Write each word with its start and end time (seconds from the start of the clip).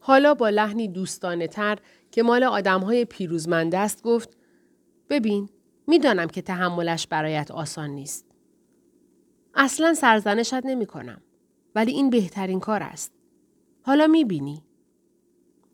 حالا 0.00 0.34
با 0.34 0.48
لحنی 0.48 0.88
دوستانه 0.88 1.46
تر 1.46 1.78
که 2.10 2.22
مال 2.22 2.44
آدم 2.44 2.80
های 2.80 3.04
پیروزمند 3.04 3.74
است 3.74 4.02
گفت 4.02 4.36
ببین 5.10 5.48
می‌دانم 5.86 6.26
که 6.26 6.42
تحملش 6.42 7.06
برایت 7.06 7.50
آسان 7.50 7.90
نیست. 7.90 8.26
اصلا 9.54 9.94
سرزنشت 9.94 10.66
نمی 10.66 10.86
کنم. 10.86 11.22
ولی 11.74 11.92
این 11.92 12.10
بهترین 12.10 12.60
کار 12.60 12.82
است. 12.82 13.12
حالا 13.82 14.06
می 14.06 14.24
بینی. 14.24 14.64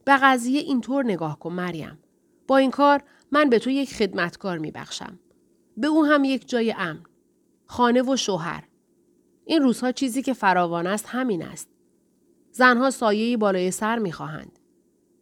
به 0.04 0.16
قضیه 0.22 0.60
اینطور 0.60 1.04
نگاه 1.04 1.38
کن 1.38 1.52
مریم. 1.52 1.98
با 2.46 2.56
این 2.56 2.70
کار 2.70 3.02
من 3.32 3.50
به 3.50 3.58
تو 3.58 3.70
یک 3.70 3.94
خدمتکار 3.94 4.58
می 4.58 4.70
بخشم. 4.70 5.18
به 5.76 5.86
او 5.86 6.04
هم 6.04 6.24
یک 6.24 6.48
جای 6.48 6.74
امن. 6.78 7.02
خانه 7.66 8.02
و 8.02 8.16
شوهر. 8.16 8.68
این 9.44 9.62
روزها 9.62 9.92
چیزی 9.92 10.22
که 10.22 10.32
فراوان 10.32 10.86
است 10.86 11.06
همین 11.08 11.42
است. 11.42 11.68
زنها 12.56 12.90
سایه 12.90 13.36
بالای 13.36 13.70
سر 13.70 13.98
می 13.98 14.12
خواهند. 14.12 14.58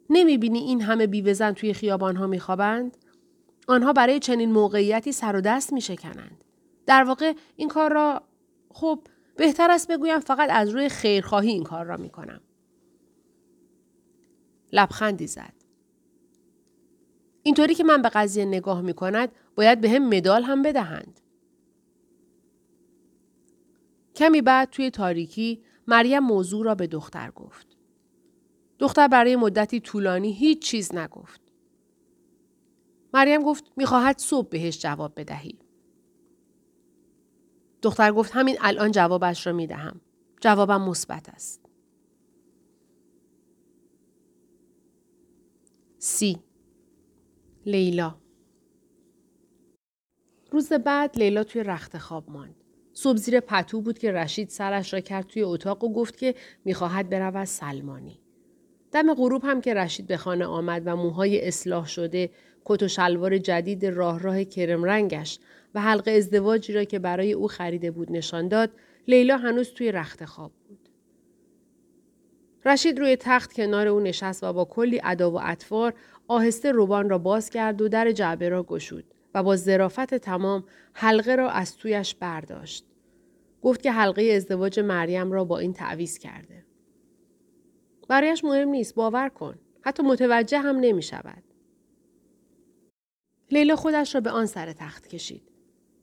نمی 0.09 0.37
بینی 0.37 0.59
این 0.59 0.81
همه 0.81 1.07
بیوه 1.07 1.33
زن 1.33 1.51
توی 1.51 1.73
خیابان 1.73 2.15
ها 2.15 2.27
می 2.27 2.39
خوابند؟ 2.39 2.97
آنها 3.67 3.93
برای 3.93 4.19
چنین 4.19 4.51
موقعیتی 4.51 5.11
سر 5.11 5.35
و 5.35 5.41
دست 5.41 5.73
می 5.73 5.81
شکنند. 5.81 6.43
در 6.85 7.03
واقع 7.03 7.33
این 7.55 7.67
کار 7.67 7.93
را 7.93 8.21
خب 8.69 8.99
بهتر 9.35 9.71
است 9.71 9.91
بگویم 9.91 10.19
فقط 10.19 10.49
از 10.51 10.69
روی 10.69 10.89
خیرخواهی 10.89 11.49
این 11.49 11.63
کار 11.63 11.85
را 11.85 11.97
می 11.97 12.09
کنم. 12.09 12.41
لبخندی 14.73 15.27
زد. 15.27 15.53
اینطوری 17.43 17.75
که 17.75 17.83
من 17.83 18.01
به 18.01 18.09
قضیه 18.09 18.45
نگاه 18.45 18.81
می 18.81 18.93
باید 19.55 19.81
به 19.81 19.89
هم 19.89 20.09
مدال 20.09 20.43
هم 20.43 20.61
بدهند. 20.61 21.19
کمی 24.15 24.41
بعد 24.41 24.69
توی 24.69 24.89
تاریکی 24.89 25.63
مریم 25.87 26.19
موضوع 26.19 26.65
را 26.65 26.75
به 26.75 26.87
دختر 26.87 27.31
گفت. 27.31 27.67
دختر 28.79 29.07
برای 29.07 29.35
مدتی 29.35 29.79
طولانی 29.79 30.33
هیچ 30.33 30.61
چیز 30.61 30.95
نگفت. 30.95 31.41
مریم 33.13 33.43
گفت 33.43 33.71
می‌خواهد 33.77 34.17
صبح 34.19 34.49
بهش 34.49 34.81
جواب 34.81 35.13
بدهی. 35.19 35.59
دختر 37.81 38.11
گفت 38.11 38.31
همین 38.35 38.57
الان 38.61 38.91
جوابش 38.91 39.47
را 39.47 39.53
می‌دهم. 39.53 40.01
جوابم 40.41 40.81
مثبت 40.81 41.29
است. 41.29 41.65
سی 45.99 46.39
لیلا 47.65 48.15
روز 50.51 50.73
بعد 50.73 51.17
لیلا 51.17 51.43
توی 51.43 51.63
رخت 51.63 51.97
خواب 51.97 52.29
ماند. 52.29 52.64
صبح 52.97 53.17
زیر 53.17 53.39
پتو 53.39 53.81
بود 53.81 53.99
که 53.99 54.11
رشید 54.11 54.49
سرش 54.49 54.93
را 54.93 54.99
کرد 54.99 55.27
توی 55.27 55.43
اتاق 55.43 55.83
و 55.83 55.93
گفت 55.93 56.17
که 56.17 56.35
می‌خواهد 56.65 57.09
برود 57.09 57.45
سلمانی. 57.45 58.19
دم 58.91 59.13
غروب 59.13 59.43
هم 59.45 59.61
که 59.61 59.73
رشید 59.73 60.07
به 60.07 60.17
خانه 60.17 60.45
آمد 60.45 60.81
و 60.85 60.95
موهای 60.95 61.47
اصلاح 61.47 61.87
شده، 61.87 62.29
کت 62.65 62.83
و 62.83 62.87
شلوار 62.87 63.37
جدید 63.37 63.85
راه 63.85 64.19
راه 64.19 64.43
کرم 64.43 64.83
رنگش 64.83 65.39
و 65.75 65.81
حلقه 65.81 66.11
ازدواجی 66.11 66.73
را 66.73 66.83
که 66.83 66.99
برای 66.99 67.33
او 67.33 67.47
خریده 67.47 67.91
بود 67.91 68.11
نشان 68.11 68.47
داد، 68.47 68.71
لیلا 69.07 69.37
هنوز 69.37 69.73
توی 69.73 69.91
رخت 69.91 70.25
خواب 70.25 70.51
بود. 70.67 70.89
رشید 72.65 72.99
روی 72.99 73.15
تخت 73.15 73.53
کنار 73.53 73.87
او 73.87 73.99
نشست 73.99 74.43
و 74.43 74.53
با 74.53 74.65
کلی 74.65 75.01
ادا 75.03 75.31
و 75.31 75.39
اطوار 75.43 75.93
آهسته 76.27 76.71
روبان 76.71 77.09
را 77.09 77.17
باز 77.17 77.49
کرد 77.49 77.81
و 77.81 77.89
در 77.89 78.11
جعبه 78.11 78.49
را 78.49 78.63
گشود 78.63 79.14
و 79.35 79.43
با 79.43 79.55
ظرافت 79.55 80.15
تمام 80.15 80.63
حلقه 80.93 81.35
را 81.35 81.49
از 81.49 81.77
تویش 81.77 82.15
برداشت. 82.15 82.85
گفت 83.61 83.81
که 83.81 83.91
حلقه 83.91 84.23
ازدواج 84.23 84.79
مریم 84.79 85.31
را 85.31 85.43
با 85.45 85.59
این 85.59 85.73
تعویز 85.73 86.17
کرده. 86.17 86.65
برایش 88.07 88.43
مهم 88.43 88.69
نیست 88.69 88.95
باور 88.95 89.29
کن. 89.29 89.59
حتی 89.81 90.03
متوجه 90.03 90.59
هم 90.59 90.75
نمی 90.75 91.01
شود. 91.01 91.43
لیلا 93.51 93.75
خودش 93.75 94.15
را 94.15 94.21
به 94.21 94.29
آن 94.29 94.45
سر 94.45 94.73
تخت 94.73 95.07
کشید. 95.07 95.51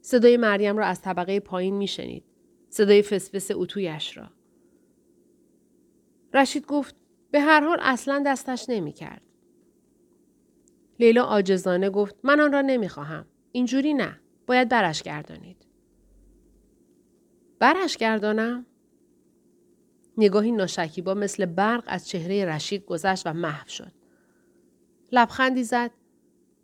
صدای 0.01 0.37
مریم 0.37 0.79
را 0.79 0.87
از 0.87 1.01
طبقه 1.01 1.41
پایین 1.41 1.75
می 1.75 1.89
شنید. 1.89 2.25
صدای 2.69 3.03
فسفس 3.03 3.51
اتویش 3.55 4.17
را. 4.17 4.31
رشید 6.35 6.67
گفت 6.67 6.97
به 7.31 7.41
هر 7.41 7.61
حال 7.61 7.79
اصلا 7.81 8.23
دستش 8.27 8.67
نمی 8.69 8.93
کرد. 8.93 9.23
لیلا 11.03 11.25
آجزانه 11.25 11.91
گفت 11.91 12.17
من 12.23 12.41
آن 12.41 12.53
را 12.53 12.61
نمی 12.61 12.89
خواهم. 12.89 13.27
اینجوری 13.53 13.95
نه. 13.95 14.21
باید 14.47 14.69
برش 14.69 15.03
گردانید. 15.03 15.67
برش 17.59 17.97
گردانم؟ 17.97 18.67
نگاهی 20.19 20.53
ناشکیبا 20.53 21.15
مثل 21.15 21.47
برق 21.47 21.85
از 21.87 22.09
چهره 22.09 22.45
رشید 22.45 22.85
گذشت 22.85 23.27
و 23.27 23.33
محو 23.33 23.69
شد. 23.69 23.93
لبخندی 25.13 25.65
زد. 25.65 25.91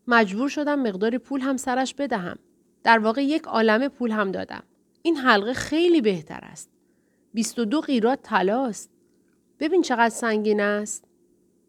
مجبور 0.07 0.49
شدم 0.49 0.83
مقداری 0.83 1.19
پول 1.19 1.41
هم 1.41 1.57
سرش 1.57 1.95
بدهم. 1.95 2.39
در 2.83 2.99
واقع 2.99 3.25
یک 3.25 3.43
عالم 3.43 3.89
پول 3.89 4.11
هم 4.11 4.31
دادم. 4.31 4.63
این 5.03 5.17
حلقه 5.17 5.53
خیلی 5.53 6.01
بهتر 6.01 6.41
است. 6.43 6.71
22 7.35 7.81
قیرات 7.81 8.23
طلاست. 8.23 8.91
ببین 9.61 9.83
چقدر 9.83 10.09
سنگین 10.09 10.61
است. 10.61 11.08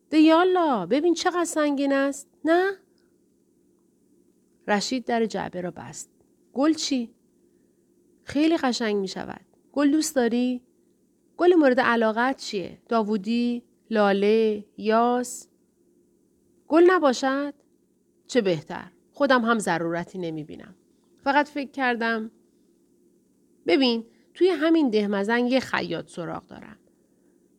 دیالا 0.09 0.85
ببین 0.85 1.13
چقدر 1.13 1.45
سنگین 1.45 1.93
است. 1.93 2.27
نه؟ 2.45 2.71
رشید 4.67 5.05
در 5.05 5.25
جعبه 5.25 5.61
را 5.61 5.71
بست. 5.71 6.09
گل 6.53 6.73
چی؟ 6.73 7.13
خیلی 8.23 8.57
قشنگ 8.57 8.95
می 8.95 9.07
شود. 9.07 9.45
گل 9.71 9.91
دوست 9.91 10.15
داری؟ 10.15 10.61
گل 11.37 11.53
مورد 11.53 11.79
علاقت 11.79 12.37
چیه؟ 12.37 12.77
داوودی؟ 12.89 13.63
لاله؟ 13.89 14.65
یاس؟ 14.77 15.47
گل 16.67 16.83
نباشد؟ 16.87 17.53
چه 18.27 18.41
بهتر. 18.41 18.91
خودم 19.13 19.45
هم 19.45 19.59
ضرورتی 19.59 20.17
نمی 20.17 20.43
بینم. 20.43 20.75
فقط 21.23 21.47
فکر 21.47 21.71
کردم 21.71 22.31
ببین 23.67 24.05
توی 24.33 24.49
همین 24.49 24.89
دهمزن 24.89 25.47
یه 25.47 25.59
خیاط 25.59 26.09
سراغ 26.09 26.47
دارم. 26.47 26.77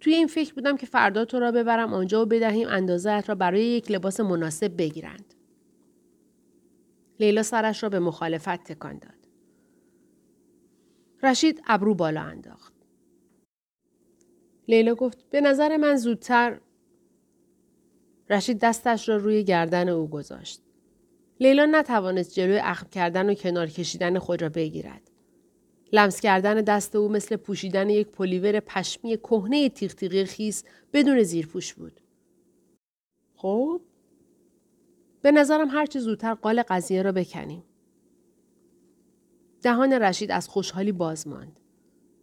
توی 0.01 0.15
این 0.15 0.27
فکر 0.27 0.55
بودم 0.55 0.77
که 0.77 0.87
فردا 0.87 1.25
تو 1.25 1.39
را 1.39 1.53
ببرم 1.53 1.95
آنجا 1.95 2.23
و 2.23 2.27
بدهیم 2.27 2.69
اندازه 2.69 3.21
را 3.21 3.35
برای 3.35 3.65
یک 3.65 3.91
لباس 3.91 4.21
مناسب 4.21 4.77
بگیرند. 4.77 5.35
لیلا 7.21 7.43
سرش 7.43 7.83
را 7.83 7.89
به 7.89 7.99
مخالفت 7.99 8.65
تکان 8.65 8.99
داد. 8.99 9.29
رشید 11.23 11.63
ابرو 11.67 11.95
بالا 11.95 12.21
انداخت. 12.21 12.75
لیلا 14.69 14.95
گفت 14.95 15.31
به 15.31 15.41
نظر 15.41 15.77
من 15.77 15.97
زودتر 15.97 16.61
رشید 18.31 18.59
دستش 18.59 19.09
را 19.09 19.17
روی 19.17 19.45
گردن 19.45 19.89
او 19.89 20.09
گذاشت. 20.11 20.63
لیلا 21.41 21.67
نتوانست 21.67 22.35
جلوی 22.35 22.59
اخم 22.59 22.89
کردن 22.89 23.31
و 23.31 23.35
کنار 23.35 23.67
کشیدن 23.67 24.19
خود 24.19 24.43
را 24.43 24.49
بگیرد. 24.49 25.10
لمس 25.93 26.21
کردن 26.21 26.55
دست 26.55 26.97
او 26.97 27.09
مثل 27.09 27.37
پوشیدن 27.37 27.91
یک 27.91 28.07
پلیور 28.07 28.61
پشمی 28.61 29.17
کهنه 29.17 29.69
تیغ 29.69 30.25
خیس 30.25 30.65
بدون 30.93 31.23
زیرپوش 31.23 31.75
بود. 31.75 32.01
خب 33.37 33.81
به 35.23 35.33
نظرم 35.33 35.69
هرچه 35.69 36.01
زودتر 36.01 36.35
قال 36.35 36.63
قضیه 36.63 37.03
را 37.03 37.13
بکنیم. 37.13 37.65
دهان 39.63 39.93
رشید 39.93 40.31
از 40.31 40.49
خوشحالی 40.49 40.93
باز 40.93 41.29
ماند. 41.29 41.61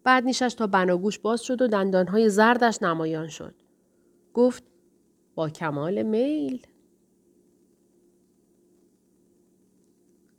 بعد 0.04 0.24
نیشش 0.24 0.54
تا 0.54 0.68
بناگوش 0.68 1.20
باز 1.20 1.42
شد 1.42 1.62
و 1.62 1.68
دندانهای 1.68 2.30
زردش 2.30 2.82
نمایان 2.82 3.28
شد. 3.28 3.56
گفت 4.34 4.64
با 5.36 5.50
کمال 5.50 6.04
میل. 6.04 6.68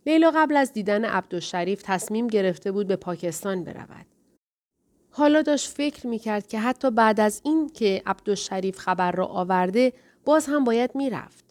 لیلا 0.09 0.31
قبل 0.31 0.57
از 0.57 0.73
دیدن 0.73 1.05
عبدالشریف 1.05 1.83
تصمیم 1.85 2.27
گرفته 2.27 2.73
بود 2.73 2.87
به 2.87 2.97
پاکستان 2.97 3.65
برود. 3.65 4.07
حالا 5.11 5.43
داشت 5.43 5.69
فکر 5.69 6.07
می‌کرد 6.07 6.47
که 6.47 6.59
حتی 6.59 6.91
بعد 6.91 7.21
از 7.21 7.41
این 7.45 7.69
که 7.69 8.03
عبدالشریف 8.07 8.79
خبر 8.79 9.13
را 9.13 9.27
آورده 9.27 9.93
باز 10.25 10.47
هم 10.47 10.65
باید 10.65 10.91
می‌رفت. 10.95 11.45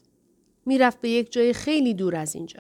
می‌رفت 0.66 1.02
به 1.02 1.10
یک 1.10 1.32
جای 1.32 1.54
خیلی 1.54 1.94
دور 1.94 2.16
از 2.16 2.36
اینجا. 2.36 2.60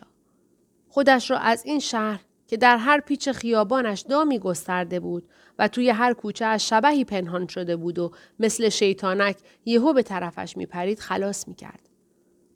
خودش 0.89 1.31
را 1.31 1.38
از 1.38 1.65
این 1.65 1.79
شهر 1.79 2.19
که 2.47 2.57
در 2.57 2.77
هر 2.77 3.00
پیچ 3.00 3.29
خیابانش 3.29 4.01
دامی 4.01 4.39
گسترده 4.39 5.00
بود 5.00 5.29
و 5.59 5.67
توی 5.67 5.89
هر 5.89 6.13
کوچه 6.13 6.45
از 6.45 6.67
شبهی 6.67 7.03
پنهان 7.05 7.47
شده 7.47 7.75
بود 7.75 8.00
و 8.00 8.11
مثل 8.39 8.69
شیطانک 8.69 9.38
یهو 9.65 9.93
به 9.93 10.03
طرفش 10.03 10.57
میپرید 10.57 11.00
خلاص 11.00 11.47
می‌کرد. 11.47 11.89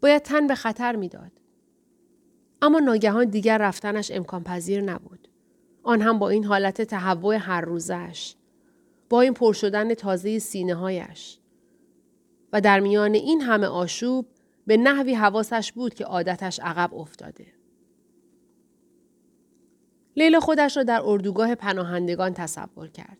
باید 0.01 0.21
تن 0.21 0.47
به 0.47 0.55
خطر 0.55 0.95
می‌داد. 0.95 1.40
اما 2.61 2.79
ناگهان 2.79 3.25
دیگر 3.25 3.57
رفتنش 3.57 4.11
امکان 4.11 4.43
پذیر 4.43 4.81
نبود. 4.81 5.27
آن 5.83 6.01
هم 6.01 6.19
با 6.19 6.29
این 6.29 6.43
حالت 6.43 6.81
تهوع 6.81 7.35
هر 7.35 7.61
روزش. 7.61 8.35
با 9.09 9.21
این 9.21 9.33
پر 9.33 9.53
شدن 9.53 9.93
تازه 9.93 10.39
سینه 10.39 10.75
هایش. 10.75 11.39
و 12.53 12.61
در 12.61 12.79
میان 12.79 13.13
این 13.13 13.41
همه 13.41 13.67
آشوب 13.67 14.25
به 14.67 14.77
نحوی 14.77 15.13
حواسش 15.13 15.71
بود 15.71 15.93
که 15.93 16.05
عادتش 16.05 16.59
عقب 16.59 16.93
افتاده. 16.93 17.45
لیلا 20.15 20.39
خودش 20.39 20.77
را 20.77 20.83
در 20.83 21.01
اردوگاه 21.03 21.55
پناهندگان 21.55 22.33
تصور 22.33 22.87
کرد. 22.87 23.17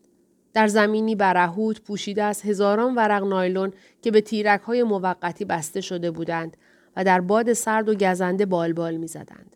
در 0.54 0.68
زمینی 0.68 1.16
برهوت 1.16 1.82
پوشیده 1.82 2.24
از 2.24 2.42
هزاران 2.42 2.96
ورق 2.96 3.24
نایلون 3.24 3.74
که 4.02 4.12
به 4.12 4.22
تیرک 4.22 4.62
های 4.62 4.84
موقتی 4.84 5.46
بسته 5.46 5.82
شده 5.82 6.12
بودند 6.12 6.58
و 6.96 7.04
در 7.04 7.22
باد 7.22 7.54
سرد 7.54 7.90
و 7.90 7.96
گزنده 7.96 8.46
بالبال 8.46 8.98
می 8.98 9.08
زدند. 9.08 9.56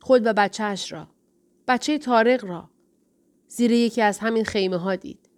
خود 0.00 0.26
و 0.26 0.32
بچهش 0.32 0.92
را. 0.92 1.08
بچه 1.68 1.98
تارق 1.98 2.44
را. 2.44 2.70
زیر 3.48 3.72
یکی 3.72 4.02
از 4.02 4.18
همین 4.18 4.44
خیمه 4.44 4.76
ها 4.76 4.96
دید. 4.96 5.28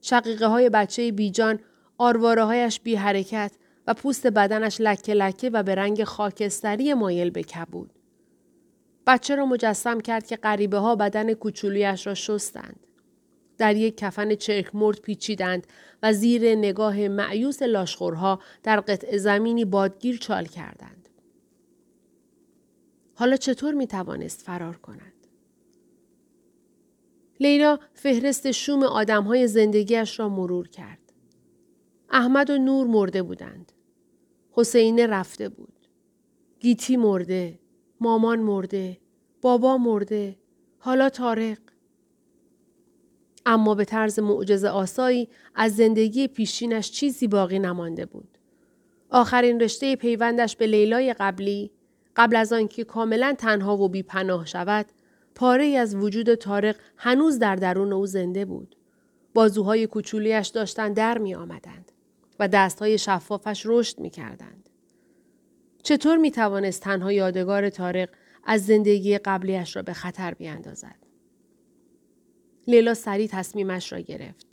شقیقه 0.00 0.46
های 0.46 0.70
بچه 0.70 1.12
بیجان 1.12 1.60
آرواره 1.98 2.44
هایش 2.44 2.80
بی 2.80 2.94
حرکت 2.94 3.52
و 3.86 3.94
پوست 3.94 4.26
بدنش 4.26 4.80
لکه 4.80 5.14
لکه 5.14 5.50
و 5.50 5.62
به 5.62 5.74
رنگ 5.74 6.04
خاکستری 6.04 6.94
مایل 6.94 7.30
به 7.30 7.42
کبود. 7.42 7.90
بچه 9.06 9.34
را 9.34 9.46
مجسم 9.46 10.00
کرد 10.00 10.26
که 10.26 10.36
غریبه 10.36 10.78
ها 10.78 10.96
بدن 10.96 11.34
کوچولویش 11.34 12.06
را 12.06 12.14
شستند. 12.14 12.86
در 13.58 13.76
یک 13.76 13.96
کفن 13.96 14.34
چرک 14.34 14.74
مرد 14.74 15.00
پیچیدند 15.00 15.66
و 16.02 16.12
زیر 16.12 16.54
نگاه 16.54 17.08
معیوس 17.08 17.62
لاشخورها 17.62 18.40
در 18.62 18.80
قطع 18.80 19.16
زمینی 19.16 19.64
بادگیر 19.64 20.16
چال 20.18 20.44
کردند. 20.44 21.08
حالا 23.14 23.36
چطور 23.36 23.74
می 23.74 23.86
توانست 23.86 24.42
فرار 24.42 24.76
کند؟ 24.76 25.12
لیلا 27.40 27.78
فهرست 27.94 28.50
شوم 28.50 28.82
آدمهای 28.82 29.48
زندگیش 29.48 30.20
را 30.20 30.28
مرور 30.28 30.68
کرد. 30.68 31.12
احمد 32.10 32.50
و 32.50 32.58
نور 32.58 32.86
مرده 32.86 33.22
بودند. 33.22 33.72
حسینه 34.52 35.06
رفته 35.06 35.48
بود. 35.48 35.88
گیتی 36.60 36.96
مرده. 36.96 37.58
مامان 38.00 38.38
مرده. 38.40 38.98
بابا 39.40 39.78
مرده. 39.78 40.36
حالا 40.78 41.08
تارق. 41.08 41.58
اما 43.46 43.74
به 43.74 43.84
طرز 43.84 44.18
معجزه 44.18 44.68
آسایی 44.68 45.28
از 45.54 45.76
زندگی 45.76 46.28
پیشینش 46.28 46.90
چیزی 46.90 47.28
باقی 47.28 47.58
نمانده 47.58 48.06
بود. 48.06 48.38
آخرین 49.10 49.60
رشته 49.60 49.96
پیوندش 49.96 50.56
به 50.56 50.66
لیلای 50.66 51.14
قبلی 51.18 51.70
قبل 52.16 52.36
از 52.36 52.52
آنکه 52.52 52.84
کاملا 52.84 53.34
تنها 53.38 53.76
و 53.76 53.88
بیپناه 53.88 54.46
شود 54.46 54.86
پاره 55.34 55.64
از 55.64 55.94
وجود 55.94 56.34
تارق 56.34 56.76
هنوز 56.96 57.38
در 57.38 57.56
درون 57.56 57.92
او 57.92 58.06
زنده 58.06 58.44
بود. 58.44 58.76
بازوهای 59.34 59.86
کوچولیش 59.86 60.48
داشتند 60.48 60.96
در 60.96 61.18
می 61.18 61.34
آمدند 61.34 61.92
و 62.38 62.48
دستهای 62.48 62.98
شفافش 62.98 63.62
رشد 63.66 64.00
می 64.00 64.10
کردند. 64.10 64.68
چطور 65.82 66.16
می 66.16 66.30
توانست 66.30 66.82
تنها 66.82 67.12
یادگار 67.12 67.70
تارق 67.70 68.08
از 68.44 68.66
زندگی 68.66 69.18
قبلیش 69.18 69.76
را 69.76 69.82
به 69.82 69.92
خطر 69.92 70.34
بیاندازد؟ 70.34 71.01
لیلا 72.66 72.94
سریع 72.94 73.26
تصمیمش 73.26 73.92
را 73.92 74.00
گرفت. 74.00 74.46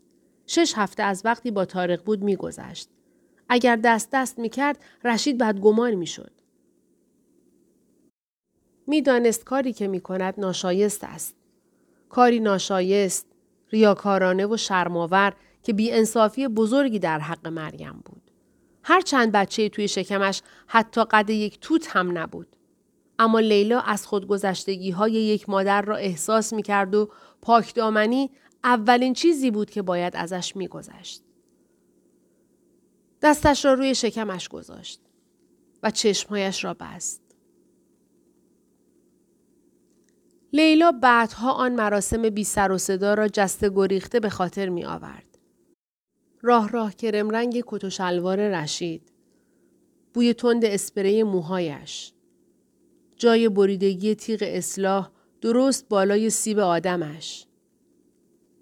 شش 0.48 0.74
هفته 0.76 1.04
از 1.04 1.22
وقتی 1.26 1.52
با 1.52 1.66
تارق 1.66 2.04
بود 2.04 2.24
میگذشت. 2.24 2.90
اگر 3.50 3.76
دست 3.76 4.10
دست 4.12 4.40
می‌کرد 4.40 4.84
رشید 5.04 5.38
بدگمان 5.38 5.96
می‌شد. 5.96 6.32
می‌دانست 8.88 9.44
کاری 9.44 9.74
که 9.74 9.88
می 9.88 10.02
کند 10.02 10.34
ناشایست 10.38 11.04
است. 11.04 11.36
کاری 12.10 12.40
ناشایست، 12.40 13.28
ریاکارانه 13.72 14.46
و 14.46 14.58
شرماور 14.58 15.34
که 15.64 15.74
بی 15.74 15.92
انصافی 15.92 16.48
بزرگی 16.48 17.00
در 17.00 17.20
حق 17.20 17.48
مریم 17.48 18.02
بود. 18.06 18.22
هر 18.84 19.02
چند 19.02 19.32
بچه 19.32 19.70
توی 19.70 19.88
شکمش 19.88 20.42
حتی 20.68 21.04
قد 21.04 21.30
یک 21.30 21.60
توت 21.60 21.88
هم 21.88 22.18
نبود. 22.18 22.56
اما 23.20 23.40
لیلا 23.40 23.80
از 23.80 24.08
خودگذشتگی 24.08 24.92
های 24.92 25.12
یک 25.12 25.50
مادر 25.50 25.82
را 25.82 25.96
احساس 25.96 26.54
می 26.54 26.64
کرد 26.64 26.96
و 26.96 27.10
پاکدامنی 27.42 28.32
اولین 28.64 29.14
چیزی 29.14 29.52
بود 29.52 29.70
که 29.70 29.82
باید 29.82 30.16
ازش 30.16 30.56
می 30.56 30.68
گذشت. 30.68 31.24
دستش 33.22 33.66
را 33.66 33.74
روی 33.74 33.96
شکمش 33.96 34.50
گذاشت 34.50 35.02
و 35.84 35.92
چشمهایش 35.92 36.64
را 36.64 36.74
بست. 36.74 37.22
لیلا 40.54 40.92
بعدها 40.92 41.52
آن 41.52 41.76
مراسم 41.76 42.30
بی 42.30 42.44
سر 42.44 42.72
و 42.72 42.78
صدا 42.78 43.14
را 43.14 43.28
جسته 43.28 43.70
گریخته 43.70 44.20
به 44.20 44.30
خاطر 44.30 44.70
می 44.70 44.86
آورد. 44.86 45.38
راه 46.42 46.70
راه 46.70 46.96
کرم 46.96 47.30
رنگ 47.30 47.64
کت 47.68 47.84
و 47.84 47.90
شلوار 47.90 48.62
رشید. 48.62 49.12
بوی 50.14 50.34
تند 50.34 50.66
اسپری 50.66 51.24
موهایش. 51.24 52.14
جای 53.20 53.50
بریدگی 53.50 54.16
تیغ 54.16 54.40
اصلاح 54.42 55.10
درست 55.42 55.90
بالای 55.90 56.30
سیب 56.30 56.60
آدمش. 56.60 57.46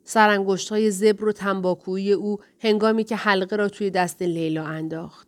سرانگشت 0.03 0.69
های 0.69 0.91
زبر 0.91 1.25
و 1.25 1.31
تنباکویی 1.31 2.13
او 2.13 2.37
هنگامی 2.59 3.03
که 3.03 3.15
حلقه 3.15 3.55
را 3.55 3.69
توی 3.69 3.89
دست 3.89 4.21
لیلا 4.21 4.65
انداخت. 4.65 5.27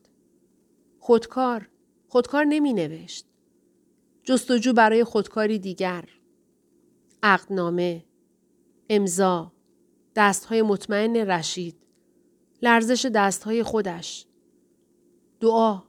خودکار. 1.00 1.70
خودکار 2.08 2.44
نمی 2.44 2.74
نوشت. 2.74 3.26
جستجو 4.24 4.74
برای 4.74 5.04
خودکاری 5.04 5.60
دیگر. 5.60 6.06
عقدنامه. 7.24 8.06
امضا. 8.90 9.52
دستهای 10.16 10.62
مطمئن 10.62 11.16
رشید. 11.16 11.76
لرزش 12.62 13.06
دستهای 13.06 13.64
خودش. 13.64 14.26
دعا. 15.40 15.89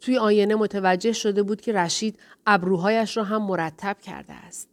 توی 0.00 0.18
آینه 0.18 0.54
متوجه 0.54 1.12
شده 1.12 1.42
بود 1.42 1.60
که 1.60 1.72
رشید 1.72 2.18
ابروهایش 2.46 3.16
را 3.16 3.24
هم 3.24 3.42
مرتب 3.42 3.96
کرده 4.00 4.32
است. 4.32 4.68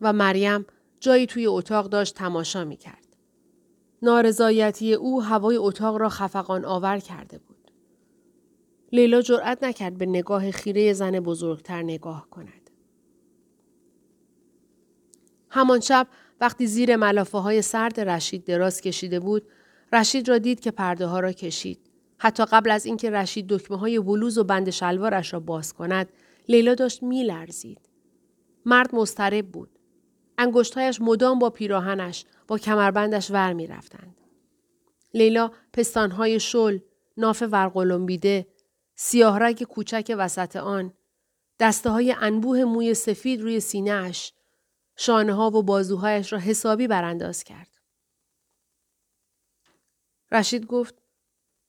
و 0.00 0.12
مریم 0.12 0.66
جایی 1.00 1.26
توی 1.26 1.46
اتاق 1.46 1.88
داشت 1.88 2.14
تماشا 2.14 2.64
می 2.64 2.76
کرد. 2.76 3.16
نارضایتی 4.02 4.94
او 4.94 5.22
هوای 5.22 5.56
اتاق 5.56 5.96
را 5.96 6.08
خفقان 6.08 6.64
آور 6.64 6.98
کرده 6.98 7.38
بود. 7.38 7.70
لیلا 8.92 9.22
جرأت 9.22 9.62
نکرد 9.62 9.98
به 9.98 10.06
نگاه 10.06 10.50
خیره 10.50 10.92
زن 10.92 11.20
بزرگتر 11.20 11.82
نگاه 11.82 12.26
کند. 12.30 12.70
همان 15.50 15.80
شب 15.80 16.06
وقتی 16.40 16.66
زیر 16.66 16.96
ملافه 16.96 17.38
های 17.38 17.62
سرد 17.62 18.00
رشید 18.00 18.44
دراز 18.44 18.80
کشیده 18.80 19.20
بود، 19.20 19.48
رشید 19.92 20.28
را 20.28 20.38
دید 20.38 20.60
که 20.60 20.70
پرده 20.70 21.06
ها 21.06 21.20
را 21.20 21.32
کشید. 21.32 21.83
حتی 22.18 22.44
قبل 22.44 22.70
از 22.70 22.86
اینکه 22.86 23.10
رشید 23.10 23.46
دکمه 23.46 23.78
های 23.78 24.00
بلوز 24.00 24.38
و 24.38 24.44
بند 24.44 24.70
شلوارش 24.70 25.32
را 25.32 25.40
باز 25.40 25.72
کند، 25.72 26.12
لیلا 26.48 26.74
داشت 26.74 27.02
میلرزید. 27.02 27.88
مرد 28.64 28.94
مضطرب 28.94 29.48
بود. 29.52 29.78
انگشتهایش 30.38 31.00
مدام 31.00 31.38
با 31.38 31.50
پیراهنش 31.50 32.24
با 32.48 32.58
کمربندش 32.58 33.30
ور 33.30 33.52
می 33.52 33.66
رفتند. 33.66 34.16
لیلا 35.14 35.50
پستانهای 35.72 36.40
شل، 36.40 36.78
ناف 37.16 37.42
ورقلمبیده، 37.50 38.46
سیاه 38.94 39.38
رگ 39.38 39.62
کوچک 39.62 40.14
وسط 40.18 40.56
آن، 40.56 40.92
دسته 41.60 41.90
های 41.90 42.14
انبوه 42.18 42.64
موی 42.64 42.94
سفید 42.94 43.40
روی 43.40 43.60
سینهش، 43.60 44.32
شانه 44.96 45.32
ها 45.34 45.50
و 45.50 45.62
بازوهایش 45.62 46.32
را 46.32 46.38
حسابی 46.38 46.86
برانداز 46.86 47.44
کرد. 47.44 47.68
رشید 50.32 50.66
گفت 50.66 51.03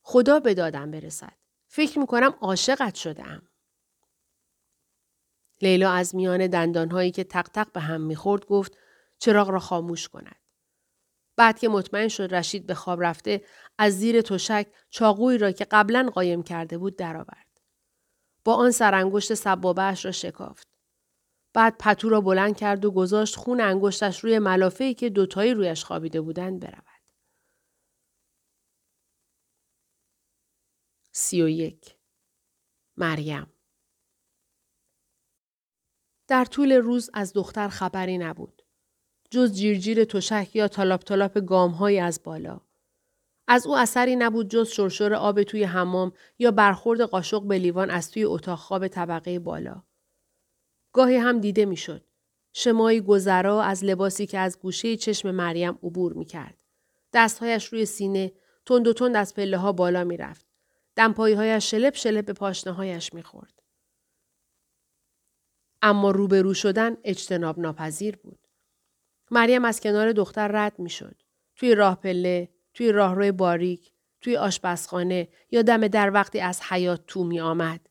خدا 0.08 0.40
به 0.40 0.54
دادم 0.54 0.90
برسد. 0.90 1.32
فکر 1.68 1.98
می 1.98 2.06
کنم 2.06 2.34
عاشقت 2.40 2.94
شدم. 2.94 3.42
لیلا 5.62 5.90
از 5.90 6.14
میان 6.14 6.46
دندانهایی 6.46 7.10
که 7.10 7.24
تق 7.24 7.48
تق 7.48 7.72
به 7.72 7.80
هم 7.80 8.00
می‌خورد 8.00 8.46
گفت 8.46 8.76
چراغ 9.18 9.50
را 9.50 9.58
خاموش 9.58 10.08
کند. 10.08 10.36
بعد 11.36 11.58
که 11.58 11.68
مطمئن 11.68 12.08
شد 12.08 12.34
رشید 12.34 12.66
به 12.66 12.74
خواب 12.74 13.02
رفته 13.02 13.44
از 13.78 13.98
زیر 13.98 14.20
تشک 14.20 14.66
چاقوی 14.90 15.38
را 15.38 15.52
که 15.52 15.64
قبلا 15.64 16.10
قایم 16.14 16.42
کرده 16.42 16.78
بود 16.78 16.96
درآورد. 16.96 17.60
با 18.44 18.54
آن 18.54 18.70
سرانگشت 18.70 19.34
سبابهش 19.34 20.04
را 20.04 20.12
شکافت. 20.12 20.68
بعد 21.54 21.76
پتو 21.78 22.08
را 22.08 22.20
بلند 22.20 22.56
کرد 22.56 22.84
و 22.84 22.90
گذاشت 22.90 23.36
خون 23.36 23.60
انگشتش 23.60 24.20
روی 24.20 24.38
ملافه‌ای 24.38 24.94
که 24.94 25.10
دوتایی 25.10 25.54
رویش 25.54 25.84
خوابیده 25.84 26.20
بودند 26.20 26.60
برود. 26.60 26.95
سی 31.18 31.42
و 31.42 31.48
یک 31.48 31.96
مریم 32.96 33.46
در 36.28 36.44
طول 36.44 36.72
روز 36.72 37.10
از 37.14 37.32
دختر 37.32 37.68
خبری 37.68 38.18
نبود. 38.18 38.62
جز 39.30 39.52
جیرجیر 39.52 40.04
تشک 40.04 40.56
یا 40.56 40.68
تالاپ 40.68 41.02
تالاپ 41.02 41.38
گامهایی 41.38 41.98
از 41.98 42.20
بالا. 42.22 42.60
از 43.48 43.66
او 43.66 43.76
اثری 43.76 44.16
نبود 44.16 44.50
جز 44.50 44.68
شرشور 44.68 45.14
آب 45.14 45.42
توی 45.42 45.64
حمام 45.64 46.12
یا 46.38 46.50
برخورد 46.50 47.00
قاشق 47.00 47.42
به 47.42 47.58
لیوان 47.58 47.90
از 47.90 48.10
توی 48.10 48.24
اتاق 48.24 48.58
خواب 48.58 48.88
طبقه 48.88 49.38
بالا. 49.38 49.82
گاهی 50.92 51.16
هم 51.16 51.40
دیده 51.40 51.64
می‌شد. 51.64 52.06
شمایی 52.52 53.00
گذرا 53.00 53.62
از 53.62 53.84
لباسی 53.84 54.26
که 54.26 54.38
از 54.38 54.58
گوشه 54.58 54.96
چشم 54.96 55.30
مریم 55.30 55.78
عبور 55.82 56.12
می 56.12 56.24
کرد. 56.24 56.62
دستهایش 57.12 57.64
روی 57.64 57.86
سینه 57.86 58.32
تند 58.66 58.86
و 58.86 58.92
تند 58.92 59.16
از 59.16 59.34
پله 59.34 59.58
ها 59.58 59.72
بالا 59.72 60.04
می 60.04 60.16
رفت. 60.16 60.45
دمپاییهایش 60.96 61.70
شلپ 61.70 61.96
شلپ 61.96 62.24
به 62.24 62.32
پاشنه 62.32 62.72
هایش 62.72 63.14
می 63.14 63.22
خورد. 63.22 63.62
اما 65.82 66.10
روبرو 66.10 66.54
شدن 66.54 66.96
اجتناب 67.04 67.58
ناپذیر 67.58 68.16
بود. 68.16 68.38
مریم 69.30 69.64
از 69.64 69.80
کنار 69.80 70.12
دختر 70.12 70.48
رد 70.48 70.78
می 70.78 70.90
شد. 70.90 71.22
توی 71.56 71.74
راه 71.74 72.00
پله، 72.00 72.48
توی 72.74 72.92
راهروی 72.92 73.32
باریک، 73.32 73.92
توی 74.20 74.36
آشپزخانه 74.36 75.28
یا 75.50 75.62
دم 75.62 75.88
در 75.88 76.12
وقتی 76.12 76.40
از 76.40 76.60
حیات 76.62 77.06
تو 77.06 77.24
می 77.24 77.40
آمد. 77.40 77.88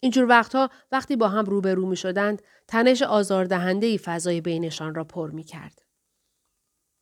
اینجور 0.00 0.28
وقتها 0.28 0.70
وقتی 0.92 1.16
با 1.16 1.28
هم 1.28 1.44
روبرو 1.44 1.86
می 1.86 1.96
شدند 1.96 2.42
تنش 2.68 3.02
آزاردهنده 3.02 3.86
ای 3.86 3.98
فضای 3.98 4.40
بینشان 4.40 4.94
را 4.94 5.04
پر 5.04 5.30
می 5.30 5.44
کرد. 5.44 5.82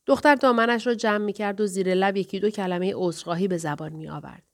دختر 0.07 0.35
دامنش 0.35 0.87
را 0.87 0.95
جمع 0.95 1.25
می 1.25 1.33
کرد 1.33 1.61
و 1.61 1.67
زیر 1.67 1.95
لب 1.95 2.17
یکی 2.17 2.41
دو 2.41 2.51
کلمه 2.51 2.93
عذرخواهی 2.97 3.49
به 3.49 3.57
زبان 3.57 3.93
می 3.93 4.09
آورد. 4.09 4.50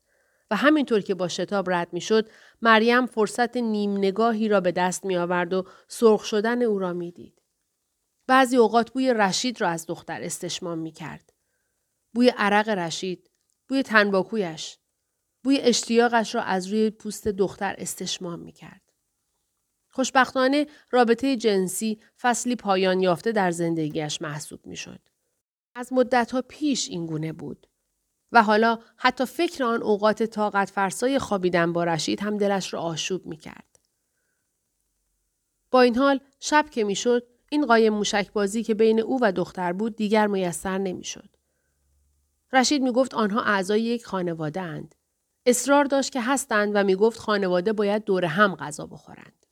و 0.51 0.55
همینطور 0.55 1.01
که 1.01 1.15
با 1.15 1.27
شتاب 1.27 1.69
رد 1.69 1.93
می 1.93 2.01
شد 2.01 2.29
مریم 2.61 3.05
فرصت 3.05 3.57
نیم 3.57 3.97
نگاهی 3.97 4.47
را 4.47 4.61
به 4.61 4.71
دست 4.71 5.05
می 5.05 5.17
آورد 5.17 5.53
و 5.53 5.67
سرخ 5.87 6.25
شدن 6.25 6.61
او 6.61 6.79
را 6.79 6.93
می 6.93 7.11
دید. 7.11 7.41
بعضی 8.27 8.57
اوقات 8.57 8.91
بوی 8.91 9.13
رشید 9.13 9.61
را 9.61 9.69
از 9.69 9.85
دختر 9.85 10.23
استشمام 10.23 10.79
می 10.79 10.91
کرد. 10.91 11.33
بوی 12.13 12.33
عرق 12.37 12.69
رشید، 12.69 13.31
بوی 13.67 13.83
تنباکویش، 13.83 14.77
بوی 15.43 15.57
اشتیاقش 15.57 16.35
را 16.35 16.41
از 16.41 16.67
روی 16.67 16.89
پوست 16.89 17.27
دختر 17.27 17.75
استشمام 17.77 18.39
می 18.39 18.51
کرد. 18.51 18.81
خوشبختانه 19.89 20.67
رابطه 20.91 21.35
جنسی 21.35 21.99
فصلی 22.21 22.55
پایان 22.55 22.99
یافته 22.99 23.31
در 23.31 23.51
زندگیش 23.51 24.21
محسوب 24.21 24.65
می 24.65 24.75
شد. 24.75 24.99
از 25.75 25.93
مدتها 25.93 26.41
پیش 26.41 26.89
این 26.89 27.05
گونه 27.05 27.33
بود. 27.33 27.67
و 28.31 28.43
حالا 28.43 28.79
حتی 28.97 29.25
فکر 29.25 29.63
آن 29.63 29.83
اوقات 29.83 30.23
طاقت 30.23 30.69
فرسای 30.69 31.19
خوابیدن 31.19 31.73
با 31.73 31.83
رشید 31.83 32.19
هم 32.19 32.37
دلش 32.37 32.73
را 32.73 32.81
آشوب 32.81 33.25
می 33.25 33.37
کرد. 33.37 33.79
با 35.71 35.81
این 35.81 35.95
حال 35.95 36.19
شب 36.39 36.65
که 36.71 36.83
می‌شد 36.83 37.27
این 37.49 37.65
قایم 37.65 37.93
موشک 37.93 38.31
بازی 38.31 38.63
که 38.63 38.73
بین 38.73 38.99
او 38.99 39.19
و 39.21 39.31
دختر 39.31 39.73
بود 39.73 39.95
دیگر 39.95 40.27
میسر 40.27 40.77
نمی‌شد. 40.77 41.29
رشید 42.53 42.81
می 42.81 42.91
گفت 42.91 43.13
آنها 43.13 43.41
اعضای 43.41 43.81
یک 43.81 44.05
خانواده 44.05 44.61
اند. 44.61 44.95
اصرار 45.45 45.85
داشت 45.85 46.11
که 46.11 46.21
هستند 46.21 46.71
و 46.75 46.83
می 46.83 46.95
گفت 46.95 47.19
خانواده 47.19 47.73
باید 47.73 48.03
دور 48.03 48.25
هم 48.25 48.55
غذا 48.55 48.85
بخورند. 48.85 49.45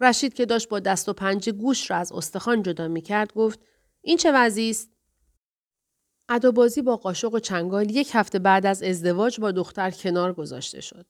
رشید 0.00 0.34
که 0.34 0.46
داشت 0.46 0.68
با 0.68 0.80
دست 0.80 1.08
و 1.08 1.12
پنجه 1.12 1.52
گوش 1.52 1.90
را 1.90 1.96
از 1.96 2.12
استخوان 2.12 2.62
جدا 2.62 2.88
می 2.88 3.00
کرد 3.00 3.32
گفت 3.32 3.60
این 4.00 4.16
چه 4.16 4.32
وضعی 4.34 4.70
است؟ 4.70 4.95
ادابازی 6.28 6.82
با 6.82 6.96
قاشق 6.96 7.32
و 7.32 7.38
چنگال 7.38 7.90
یک 7.90 8.10
هفته 8.12 8.38
بعد 8.38 8.66
از 8.66 8.82
ازدواج 8.82 9.40
با 9.40 9.52
دختر 9.52 9.90
کنار 9.90 10.32
گذاشته 10.32 10.80
شد. 10.80 11.06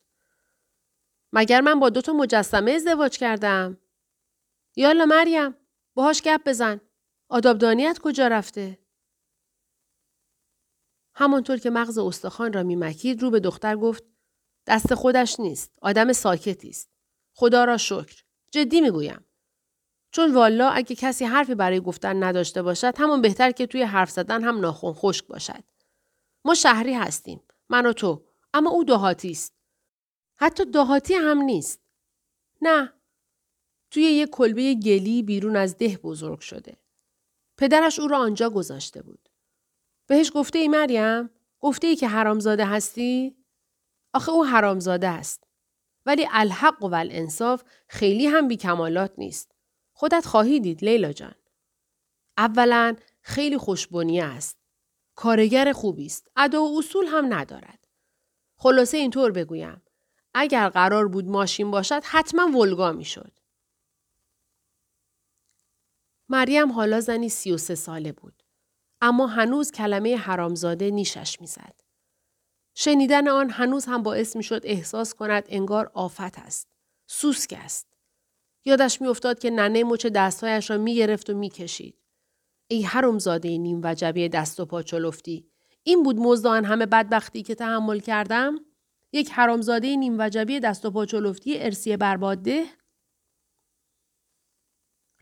مگر 1.32 1.60
من 1.60 1.80
با 1.80 1.90
دو 1.90 2.00
تا 2.00 2.12
مجسمه 2.12 2.70
ازدواج 2.72 3.18
کردم؟ 3.18 3.80
یالا 4.76 5.04
مریم 5.04 5.54
باهاش 5.94 6.22
گپ 6.22 6.48
بزن. 6.48 6.80
آدابدانیت 7.28 7.98
کجا 7.98 8.28
رفته؟ 8.28 8.78
همانطور 11.14 11.56
که 11.56 11.70
مغز 11.70 11.98
استخوان 11.98 12.52
را 12.52 12.62
میمکید 12.62 13.22
رو 13.22 13.30
به 13.30 13.40
دختر 13.40 13.76
گفت 13.76 14.04
دست 14.66 14.94
خودش 14.94 15.40
نیست. 15.40 15.78
آدم 15.82 16.12
ساکتی 16.12 16.68
است. 16.68 16.90
خدا 17.32 17.64
را 17.64 17.76
شکر. 17.76 18.22
جدی 18.50 18.80
می‌گویم. 18.80 19.25
چون 20.16 20.34
والا 20.34 20.68
اگه 20.68 20.96
کسی 20.96 21.24
حرفی 21.24 21.54
برای 21.54 21.80
گفتن 21.80 22.22
نداشته 22.24 22.62
باشد 22.62 22.94
همون 22.98 23.22
بهتر 23.22 23.50
که 23.50 23.66
توی 23.66 23.82
حرف 23.82 24.10
زدن 24.10 24.44
هم 24.44 24.60
ناخون 24.60 24.92
خشک 24.92 25.26
باشد. 25.26 25.64
ما 26.44 26.54
شهری 26.54 26.94
هستیم. 26.94 27.40
من 27.68 27.86
و 27.86 27.92
تو. 27.92 28.24
اما 28.54 28.70
او 28.70 28.84
دهاتی 28.84 29.30
است. 29.30 29.54
حتی 30.36 30.64
دهاتی 30.64 31.14
هم 31.14 31.38
نیست. 31.38 31.80
نه. 32.62 32.92
توی 33.90 34.02
یک 34.02 34.30
کلبه 34.30 34.74
گلی 34.74 35.22
بیرون 35.22 35.56
از 35.56 35.76
ده 35.76 35.98
بزرگ 36.02 36.40
شده. 36.40 36.76
پدرش 37.58 37.98
او 37.98 38.08
را 38.08 38.18
آنجا 38.18 38.50
گذاشته 38.50 39.02
بود. 39.02 39.28
بهش 40.06 40.32
گفته 40.34 40.58
ای 40.58 40.68
مریم؟ 40.68 41.30
گفته 41.60 41.86
ای 41.86 41.96
که 41.96 42.08
حرامزاده 42.08 42.66
هستی؟ 42.66 43.36
آخه 44.14 44.32
او 44.32 44.46
حرامزاده 44.46 45.08
است. 45.08 45.44
ولی 46.06 46.28
الحق 46.30 46.82
و 46.82 46.94
الانصاف 46.94 47.64
خیلی 47.88 48.26
هم 48.26 48.48
بی 48.48 48.56
کمالات 48.56 49.12
نیست. 49.18 49.55
خودت 49.98 50.26
خواهی 50.26 50.60
دید 50.60 50.84
لیلا 50.84 51.12
جان. 51.12 51.34
اولا 52.38 52.96
خیلی 53.20 53.58
خوشبنی 53.58 54.20
است. 54.20 54.58
کارگر 55.14 55.72
خوبی 55.72 56.06
است. 56.06 56.28
ادا 56.36 56.62
و 56.62 56.78
اصول 56.78 57.06
هم 57.06 57.34
ندارد. 57.34 57.86
خلاصه 58.58 58.96
اینطور 58.96 59.32
بگویم. 59.32 59.82
اگر 60.34 60.68
قرار 60.68 61.08
بود 61.08 61.24
ماشین 61.24 61.70
باشد 61.70 62.00
حتما 62.04 62.58
ولگا 62.58 62.92
می 62.92 63.04
شد. 63.04 63.38
مریم 66.28 66.72
حالا 66.72 67.00
زنی 67.00 67.28
سی 67.28 67.52
و 67.52 67.58
سه 67.58 67.74
ساله 67.74 68.12
بود. 68.12 68.42
اما 69.00 69.26
هنوز 69.26 69.70
کلمه 69.70 70.16
حرامزاده 70.16 70.90
نیشش 70.90 71.40
می‌زد. 71.40 71.80
شنیدن 72.74 73.28
آن 73.28 73.50
هنوز 73.50 73.86
هم 73.86 74.02
باعث 74.02 74.36
می 74.36 74.42
شد 74.42 74.60
احساس 74.64 75.14
کند 75.14 75.44
انگار 75.48 75.90
آفت 75.94 76.38
است. 76.38 76.68
سوسک 77.06 77.54
است. 77.56 77.95
یادش 78.66 79.00
میافتاد 79.00 79.38
که 79.38 79.50
ننه 79.50 79.84
مچ 79.84 80.06
دستهایش 80.06 80.70
را 80.70 80.78
می‌گرفت 80.78 81.30
و 81.30 81.34
می‌کشید. 81.34 81.98
ای 82.70 82.82
حرمزاده 82.82 83.58
نیم 83.58 83.80
وجبی 83.84 84.28
دست 84.28 84.60
و 84.60 84.66
پا 84.66 84.82
چلفتی. 84.82 85.50
این 85.82 86.02
بود 86.02 86.16
مزد 86.16 86.46
آن 86.46 86.64
همه 86.64 86.86
بدبختی 86.86 87.42
که 87.42 87.54
تحمل 87.54 88.00
کردم؟ 88.00 88.58
یک 89.12 89.30
حرامزاده 89.30 89.96
نیم 89.96 90.16
وجبی 90.18 90.60
دست 90.60 90.84
و 90.84 90.90
پا 90.90 91.06
چلفتی 91.06 91.58
ارسی 91.58 91.96
برباده؟ 91.96 92.64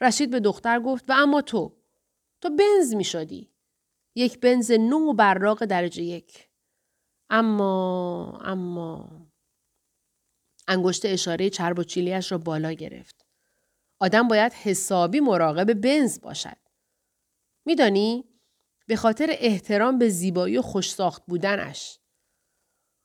رشید 0.00 0.30
به 0.30 0.40
دختر 0.40 0.80
گفت 0.80 1.10
و 1.10 1.12
اما 1.16 1.42
تو 1.42 1.76
تو 2.40 2.50
بنز 2.50 2.94
می 2.94 3.04
شدی. 3.04 3.50
یک 4.14 4.40
بنز 4.40 4.70
نو 4.70 5.12
براق 5.12 5.64
درجه 5.64 6.02
یک. 6.02 6.48
اما 7.30 8.38
اما 8.44 9.26
انگشت 10.68 11.04
اشاره 11.04 11.50
چرب 11.50 11.78
و 11.78 11.84
چیلیش 11.84 12.32
را 12.32 12.38
بالا 12.38 12.72
گرفت. 12.72 13.23
آدم 14.04 14.28
باید 14.28 14.52
حسابی 14.52 15.20
مراقب 15.20 15.74
بنز 15.74 16.20
باشد. 16.20 16.56
میدانی؟ 17.64 18.24
به 18.86 18.96
خاطر 18.96 19.26
احترام 19.30 19.98
به 19.98 20.08
زیبایی 20.08 20.58
و 20.58 20.62
خوشساخت 20.62 21.22
بودنش. 21.26 21.98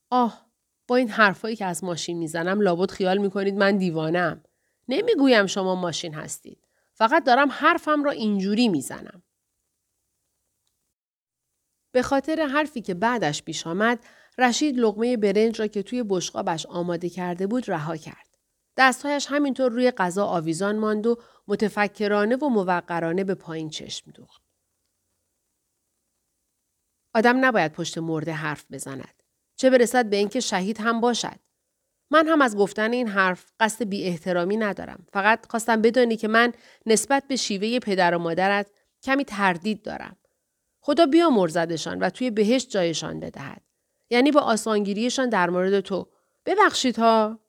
آه 0.09 0.51
با 0.87 0.95
این 0.95 1.09
حرفایی 1.09 1.55
که 1.55 1.65
از 1.65 1.83
ماشین 1.83 2.17
می‌زنم 2.17 2.61
لابد 2.61 2.91
خیال 2.91 3.17
می‌کنید 3.17 3.55
من 3.55 3.77
دیوانم. 3.77 4.43
نمی‌گویم 4.87 5.45
شما 5.45 5.75
ماشین 5.75 6.13
هستید. 6.13 6.67
فقط 6.93 7.23
دارم 7.23 7.49
حرفم 7.51 8.03
را 8.03 8.11
اینجوری 8.11 8.67
می‌زنم. 8.67 9.23
به 11.91 12.01
خاطر 12.01 12.47
حرفی 12.47 12.81
که 12.81 12.93
بعدش 12.93 13.43
پیش 13.43 13.67
آمد 13.67 14.05
رشید 14.37 14.77
لغمه 14.77 15.17
برنج 15.17 15.59
را 15.59 15.67
که 15.67 15.83
توی 15.83 16.03
بشقابش 16.03 16.65
آماده 16.65 17.09
کرده 17.09 17.47
بود 17.47 17.69
رها 17.69 17.97
کرد. 17.97 18.28
دستهایش 18.79 19.27
همینطور 19.29 19.71
روی 19.71 19.91
غذا 19.91 20.25
آویزان 20.25 20.77
ماند 20.77 21.07
و 21.07 21.17
متفکرانه 21.47 22.35
و 22.35 22.49
موقرانه 22.49 23.23
به 23.23 23.35
پایین 23.35 23.69
چشم 23.69 24.11
دوخت. 24.11 24.41
آدم 27.13 27.45
نباید 27.45 27.71
پشت 27.71 27.97
مرده 27.97 28.33
حرف 28.33 28.65
بزند. 28.71 29.23
چه 29.55 29.69
برسد 29.69 30.05
به 30.05 30.15
اینکه 30.15 30.39
شهید 30.39 30.77
هم 30.79 31.01
باشد. 31.01 31.39
من 32.11 32.27
هم 32.27 32.41
از 32.41 32.57
گفتن 32.57 32.93
این 32.93 33.07
حرف 33.07 33.51
قصد 33.59 33.83
بی 33.83 34.03
احترامی 34.03 34.57
ندارم. 34.57 35.05
فقط 35.13 35.45
خواستم 35.49 35.81
بدانی 35.81 36.17
که 36.17 36.27
من 36.27 36.53
نسبت 36.85 37.27
به 37.27 37.35
شیوه 37.35 37.79
پدر 37.79 38.15
و 38.15 38.19
مادرت 38.19 38.71
کمی 39.03 39.25
تردید 39.25 39.81
دارم. 39.81 40.17
خدا 40.81 41.05
بیا 41.05 41.29
مرزدشان 41.29 41.99
و 41.99 42.09
توی 42.09 42.31
بهشت 42.31 42.69
جایشان 42.69 43.19
بدهد. 43.19 43.61
یعنی 44.09 44.31
با 44.31 44.41
آسانگیریشان 44.41 45.29
در 45.29 45.49
مورد 45.49 45.79
تو. 45.79 46.11
ببخشید 46.45 46.99
ها. 46.99 47.39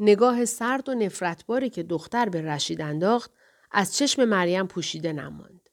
نگاه 0.00 0.44
سرد 0.44 0.88
و 0.88 0.94
نفرتباری 0.94 1.70
که 1.70 1.82
دختر 1.82 2.28
به 2.28 2.42
رشید 2.42 2.80
انداخت 2.80 3.32
از 3.70 3.96
چشم 3.96 4.24
مریم 4.24 4.66
پوشیده 4.66 5.12
نماند. 5.12 5.68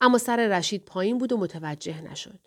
اما 0.00 0.18
سر 0.18 0.58
رشید 0.58 0.84
پایین 0.84 1.18
بود 1.18 1.32
و 1.32 1.36
متوجه 1.36 2.00
نشد. 2.00 2.40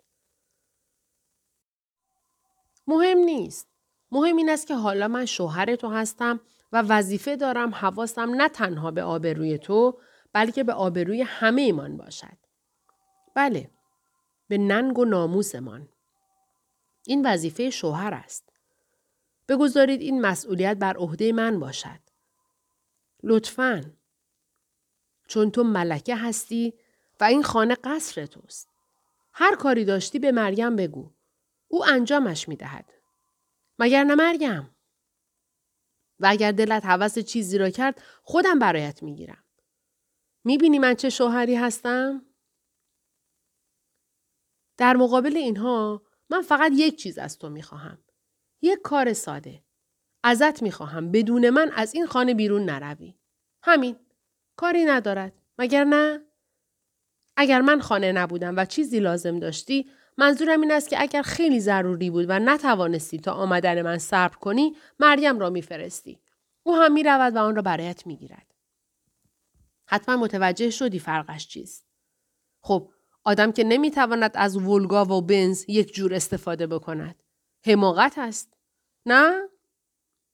مهم 2.86 3.18
نیست. 3.18 3.68
مهم 4.12 4.36
این 4.36 4.50
است 4.50 4.66
که 4.66 4.74
حالا 4.74 5.08
من 5.08 5.24
شوهر 5.24 5.76
تو 5.76 5.88
هستم 5.88 6.40
و 6.72 6.82
وظیفه 6.82 7.36
دارم 7.36 7.74
حواسم 7.74 8.30
نه 8.34 8.48
تنها 8.48 8.90
به 8.90 9.02
آبروی 9.02 9.58
تو 9.58 10.00
بلکه 10.32 10.64
به 10.64 10.72
آبروی 10.72 11.22
همه 11.22 11.62
ایمان 11.62 11.96
باشد. 11.96 12.38
بله. 13.34 13.70
به 14.48 14.58
ننگ 14.58 14.98
و 14.98 15.04
ناموسمان. 15.04 15.88
این 17.06 17.26
وظیفه 17.26 17.70
شوهر 17.70 18.14
است. 18.14 18.57
بگذارید 19.48 20.00
این 20.00 20.20
مسئولیت 20.20 20.76
بر 20.76 20.96
عهده 20.96 21.32
من 21.32 21.60
باشد. 21.60 22.00
لطفاً. 23.22 23.92
چون 25.28 25.50
تو 25.50 25.64
ملکه 25.64 26.16
هستی 26.16 26.74
و 27.20 27.24
این 27.24 27.42
خانه 27.42 27.74
قصر 27.74 28.26
توست. 28.26 28.68
هر 29.32 29.56
کاری 29.56 29.84
داشتی 29.84 30.18
به 30.18 30.32
مریم 30.32 30.76
بگو. 30.76 31.10
او 31.68 31.84
انجامش 31.84 32.48
می 32.48 32.56
دهد. 32.56 32.92
مگر 33.78 34.04
نه 34.04 34.14
مریم؟ 34.14 34.76
و 36.20 36.26
اگر 36.30 36.52
دلت 36.52 36.86
حوث 36.86 37.18
چیزی 37.18 37.58
را 37.58 37.70
کرد 37.70 38.02
خودم 38.22 38.58
برایت 38.58 39.02
می‌گیرم. 39.02 39.44
می‌بینی 40.44 40.78
من 40.78 40.94
چه 40.94 41.10
شوهری 41.10 41.54
هستم؟ 41.54 42.26
در 44.76 44.96
مقابل 44.96 45.36
اینها 45.36 46.02
من 46.30 46.42
فقط 46.42 46.72
یک 46.74 46.96
چیز 46.96 47.18
از 47.18 47.38
تو 47.38 47.48
می‌خواهم. 47.48 47.98
یک 48.62 48.78
کار 48.82 49.12
ساده. 49.12 49.62
ازت 50.24 50.62
می‌خواهم 50.62 51.12
بدون 51.12 51.50
من 51.50 51.70
از 51.74 51.94
این 51.94 52.06
خانه 52.06 52.34
بیرون 52.34 52.64
نروی. 52.64 53.14
همین. 53.62 53.96
کاری 54.56 54.84
ندارد. 54.84 55.32
مگر 55.58 55.84
نه؟ 55.84 56.20
اگر 57.36 57.60
من 57.60 57.80
خانه 57.80 58.12
نبودم 58.12 58.56
و 58.56 58.64
چیزی 58.64 59.00
لازم 59.00 59.38
داشتی 59.38 59.90
منظورم 60.16 60.60
این 60.60 60.72
است 60.72 60.88
که 60.88 61.02
اگر 61.02 61.22
خیلی 61.22 61.60
ضروری 61.60 62.10
بود 62.10 62.26
و 62.28 62.38
نتوانستی 62.38 63.18
تا 63.18 63.32
آمدن 63.32 63.82
من 63.82 63.98
صبر 63.98 64.36
کنی 64.36 64.76
مریم 65.00 65.38
را 65.38 65.50
میفرستی 65.50 66.20
او 66.62 66.76
هم 66.76 66.92
می 66.92 67.02
رود 67.02 67.36
و 67.36 67.38
آن 67.38 67.56
را 67.56 67.62
برایت 67.62 68.06
می 68.06 68.16
گیرد. 68.16 68.54
حتما 69.86 70.16
متوجه 70.16 70.70
شدی 70.70 70.98
فرقش 70.98 71.48
چیست. 71.48 71.86
خب 72.62 72.90
آدم 73.24 73.52
که 73.52 73.64
نمی‌تواند 73.64 74.30
از 74.34 74.56
ولگا 74.56 75.04
و 75.04 75.22
بنز 75.22 75.64
یک 75.68 75.94
جور 75.94 76.14
استفاده 76.14 76.66
بکند. 76.66 77.22
حماقت 77.66 78.18
است. 78.18 78.54
نه؟ 79.06 79.48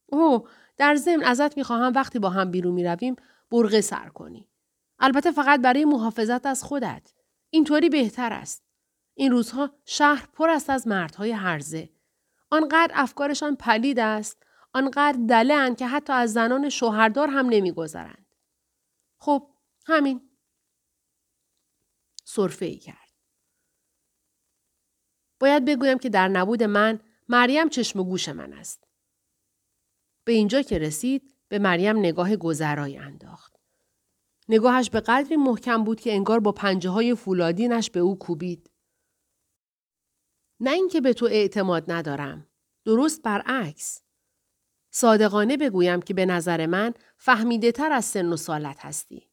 اوه 0.07 0.51
در 0.77 0.95
ضمن 0.95 1.25
ازت 1.25 1.57
می‌خواهم 1.57 1.93
وقتی 1.95 2.19
با 2.19 2.31
هم 2.31 2.51
بیرون 2.51 2.75
می‌رویم 2.75 3.17
برغه 3.51 3.81
سر 3.81 4.09
کنی. 4.09 4.49
البته 4.99 5.31
فقط 5.33 5.61
برای 5.61 5.85
محافظت 5.85 6.47
از 6.47 6.65
خودت. 6.65 7.13
اینطوری 7.51 7.89
بهتر 7.89 8.33
است. 8.33 8.65
این 9.15 9.33
روزها 9.33 9.71
شهر 9.85 10.29
پر 10.33 10.51
است 10.51 10.71
از 10.71 10.89
مردهای 10.89 11.31
هرزه. 11.31 11.91
آنقدر 12.51 12.93
افکارشان 12.95 13.57
پلید 13.57 13.99
است 13.99 14.43
آنقدر 14.73 15.19
دله 15.29 15.75
که 15.75 15.87
حتی 15.87 16.13
از 16.13 16.33
زنان 16.33 16.69
شوهردار 16.69 17.29
هم 17.29 17.47
نمیگذرند. 17.47 18.27
خب 19.19 19.51
همین. 19.87 20.31
صرفه 22.25 22.65
ای 22.65 22.79
کرد. 22.79 23.11
باید 25.41 25.65
بگویم 25.65 25.99
که 25.99 26.09
در 26.09 26.29
نبود 26.29 26.63
من 26.63 27.01
مریم 27.29 27.69
چشم 27.69 28.01
و 28.01 28.05
گوش 28.05 28.29
من 28.29 28.53
است. 28.53 28.85
به 30.25 30.33
اینجا 30.33 30.63
که 30.63 30.79
رسید 30.79 31.35
به 31.49 31.59
مریم 31.59 31.99
نگاه 31.99 32.37
گذرایی 32.37 32.99
انداخت. 32.99 33.57
نگاهش 34.49 34.91
به 34.91 35.01
قدری 35.01 35.37
محکم 35.37 35.85
بود 35.85 36.01
که 36.01 36.13
انگار 36.13 36.41
با 36.41 36.53
پنجه 36.53 36.91
های 36.91 37.15
فولادینش 37.15 37.91
به 37.91 38.01
او 38.01 38.19
کوبید. 38.19 38.71
نه 40.61 40.71
اینکه 40.71 41.01
به 41.01 41.13
تو 41.13 41.27
اعتماد 41.27 41.93
ندارم. 41.93 42.47
درست 42.85 43.23
برعکس. 43.23 44.03
صادقانه 44.91 45.57
بگویم 45.57 46.03
که 46.03 46.15
به 46.15 46.27
نظر 46.27 46.67
من 46.67 46.95
فهمیده 47.17 47.73
تر 47.73 47.93
از 47.93 48.05
سن 48.05 48.33
و 48.33 48.37
سالت 48.37 48.77
هستی. 48.81 49.31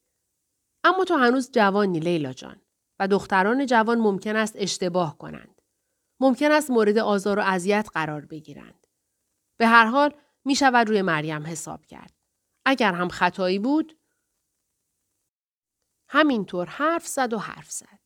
اما 0.84 1.06
تو 1.06 1.16
هنوز 1.16 1.52
جوانی 1.52 2.00
لیلا 2.00 2.34
جان 2.34 2.62
و 3.00 3.08
دختران 3.08 3.66
جوان 3.66 3.98
ممکن 3.98 4.36
است 4.36 4.56
اشتباه 4.58 5.18
کنند. 5.18 5.61
ممکن 6.22 6.52
است 6.52 6.72
مورد 6.72 6.98
آزار 6.98 7.40
و 7.40 7.42
اذیت 7.46 7.90
قرار 7.94 8.26
بگیرند. 8.26 8.88
به 9.58 9.68
هر 9.68 9.86
حال 9.86 10.14
می 10.46 10.56
شود 10.56 10.90
روی 10.90 11.02
مریم 11.02 11.48
حساب 11.48 11.86
کرد. 11.86 12.14
اگر 12.66 12.94
هم 12.94 13.10
خطایی 13.10 13.60
بود 13.60 13.98
همینطور 16.08 16.66
حرف 16.66 17.08
زد 17.08 17.34
و 17.34 17.38
حرف 17.38 17.72
زد. 17.72 18.00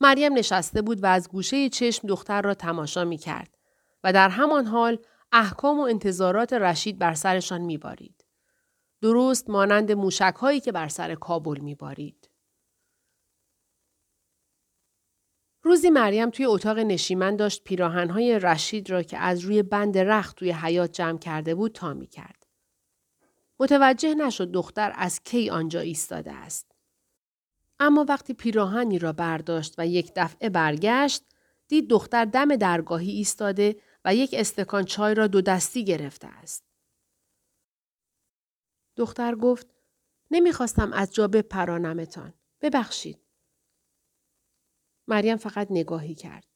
مریم 0.00 0.32
نشسته 0.32 0.82
بود 0.82 1.02
و 1.02 1.06
از 1.06 1.28
گوشه 1.28 1.68
چشم 1.68 2.08
دختر 2.08 2.42
را 2.42 2.54
تماشا 2.54 3.04
می 3.04 3.18
کرد 3.18 3.58
و 4.04 4.12
در 4.12 4.28
همان 4.28 4.66
حال 4.66 4.98
احکام 5.32 5.80
و 5.80 5.82
انتظارات 5.82 6.52
رشید 6.52 6.98
بر 6.98 7.14
سرشان 7.14 7.60
میبارید. 7.60 8.24
درست 9.00 9.50
مانند 9.50 9.92
موشک 9.92 10.34
هایی 10.40 10.60
که 10.60 10.72
بر 10.72 10.88
سر 10.88 11.14
کابل 11.14 11.60
میبارید. 11.60 12.30
روزی 15.62 15.90
مریم 15.90 16.30
توی 16.30 16.46
اتاق 16.46 16.78
نشیمن 16.78 17.36
داشت 17.36 17.64
پیراهنهای 17.64 18.38
رشید 18.38 18.90
را 18.90 19.02
که 19.02 19.18
از 19.18 19.40
روی 19.40 19.62
بند 19.62 19.98
رخت 19.98 20.36
توی 20.36 20.52
حیات 20.52 20.92
جمع 20.92 21.18
کرده 21.18 21.54
بود 21.54 21.72
تا 21.72 21.94
می 21.94 22.06
کرد. 22.06 22.46
متوجه 23.60 24.14
نشد 24.14 24.50
دختر 24.50 24.92
از 24.94 25.20
کی 25.20 25.50
آنجا 25.50 25.80
ایستاده 25.80 26.32
است. 26.32 26.72
اما 27.80 28.06
وقتی 28.08 28.34
پیراهنی 28.34 28.98
را 28.98 29.12
برداشت 29.12 29.74
و 29.78 29.86
یک 29.86 30.12
دفعه 30.16 30.50
برگشت 30.50 31.24
دید 31.68 31.88
دختر 31.88 32.24
دم 32.24 32.56
درگاهی 32.56 33.10
ایستاده 33.10 33.76
و 34.04 34.14
یک 34.14 34.34
استکان 34.38 34.84
چای 34.84 35.14
را 35.14 35.26
دو 35.26 35.40
دستی 35.40 35.84
گرفته 35.84 36.26
است. 36.26 36.64
دختر 38.96 39.34
گفت 39.34 39.66
نمی‌خواستم 40.30 40.92
از 40.92 41.14
جا 41.14 41.28
بپرانمتان. 41.28 42.34
ببخشید. 42.60 43.21
مریم 45.08 45.36
فقط 45.36 45.66
نگاهی 45.70 46.14
کرد. 46.14 46.46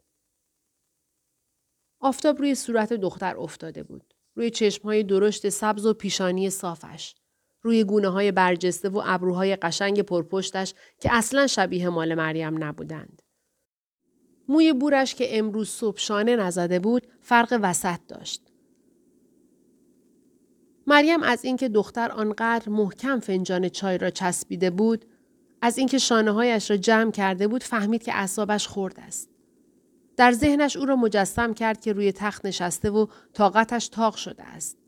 آفتاب 2.00 2.38
روی 2.38 2.54
صورت 2.54 2.92
دختر 2.92 3.36
افتاده 3.36 3.82
بود. 3.82 4.14
روی 4.34 4.50
چشمهای 4.50 5.02
درشت 5.02 5.48
سبز 5.48 5.86
و 5.86 5.94
پیشانی 5.94 6.50
صافش. 6.50 7.14
روی 7.62 7.84
گونه 7.84 8.08
های 8.08 8.32
برجسته 8.32 8.88
و 8.88 9.02
ابروهای 9.04 9.56
قشنگ 9.56 10.02
پرپشتش 10.02 10.74
که 11.00 11.08
اصلا 11.12 11.46
شبیه 11.46 11.88
مال 11.88 12.14
مریم 12.14 12.64
نبودند. 12.64 13.22
موی 14.48 14.72
بورش 14.72 15.14
که 15.14 15.38
امروز 15.38 15.68
صبح 15.68 15.98
شانه 15.98 16.36
نزده 16.36 16.78
بود 16.78 17.06
فرق 17.20 17.58
وسط 17.62 18.00
داشت. 18.08 18.42
مریم 20.86 21.22
از 21.22 21.44
اینکه 21.44 21.68
دختر 21.68 22.12
آنقدر 22.12 22.68
محکم 22.68 23.20
فنجان 23.20 23.68
چای 23.68 23.98
را 23.98 24.10
چسبیده 24.10 24.70
بود 24.70 25.04
از 25.62 25.78
اینکه 25.78 25.98
شانه 25.98 26.30
هایش 26.30 26.70
را 26.70 26.76
جمع 26.76 27.10
کرده 27.10 27.48
بود 27.48 27.62
فهمید 27.62 28.02
که 28.02 28.14
اعصابش 28.14 28.66
خورد 28.68 29.00
است. 29.00 29.30
در 30.16 30.32
ذهنش 30.32 30.76
او 30.76 30.84
را 30.86 30.96
مجسم 30.96 31.54
کرد 31.54 31.80
که 31.80 31.92
روی 31.92 32.12
تخت 32.12 32.46
نشسته 32.46 32.90
و 32.90 33.06
طاقتش 33.32 33.88
تاق 33.88 34.16
شده 34.16 34.42
است. 34.44 34.78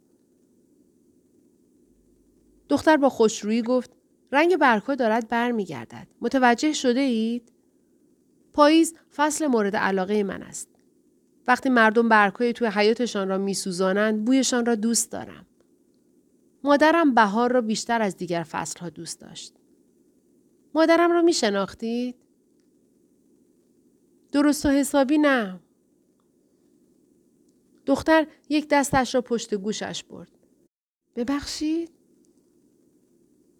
دختر 2.68 2.96
با 2.96 3.08
خوشرویی 3.08 3.62
گفت 3.62 3.90
رنگ 4.32 4.56
برگها 4.56 4.94
دارد 4.94 5.28
برمیگردد. 5.28 6.06
متوجه 6.20 6.72
شده 6.72 7.00
اید؟ 7.00 7.52
پاییز 8.52 8.94
فصل 9.16 9.46
مورد 9.46 9.76
علاقه 9.76 10.22
من 10.22 10.42
است. 10.42 10.68
وقتی 11.46 11.68
مردم 11.68 12.08
برگهای 12.08 12.52
توی 12.52 12.68
حیاتشان 12.68 13.28
را 13.28 13.38
میسوزانند 13.38 14.24
بویشان 14.24 14.66
را 14.66 14.74
دوست 14.74 15.12
دارم. 15.12 15.46
مادرم 16.64 17.14
بهار 17.14 17.52
را 17.52 17.60
بیشتر 17.60 18.02
از 18.02 18.16
دیگر 18.16 18.42
فصلها 18.42 18.90
دوست 18.90 19.20
داشت. 19.20 19.57
مادرم 20.78 21.12
را 21.12 21.22
می 21.22 21.32
شناختید؟ 21.32 22.16
درست 24.32 24.66
و 24.66 24.68
حسابی 24.68 25.18
نه. 25.18 25.60
دختر 27.86 28.26
یک 28.48 28.68
دستش 28.70 29.14
را 29.14 29.20
پشت 29.20 29.54
گوشش 29.54 30.04
برد. 30.04 30.30
ببخشید؟ 31.16 31.90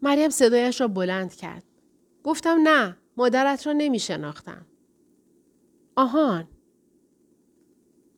مریم 0.03 0.31
صدایش 0.31 0.81
را 0.81 0.89
بلند 0.89 1.35
کرد. 1.35 1.65
گفتم 2.25 2.59
نه 2.63 2.97
مادرت 3.17 3.67
را 3.67 3.73
نمی 3.73 3.99
شناختم. 3.99 4.67
آهان. 5.97 6.49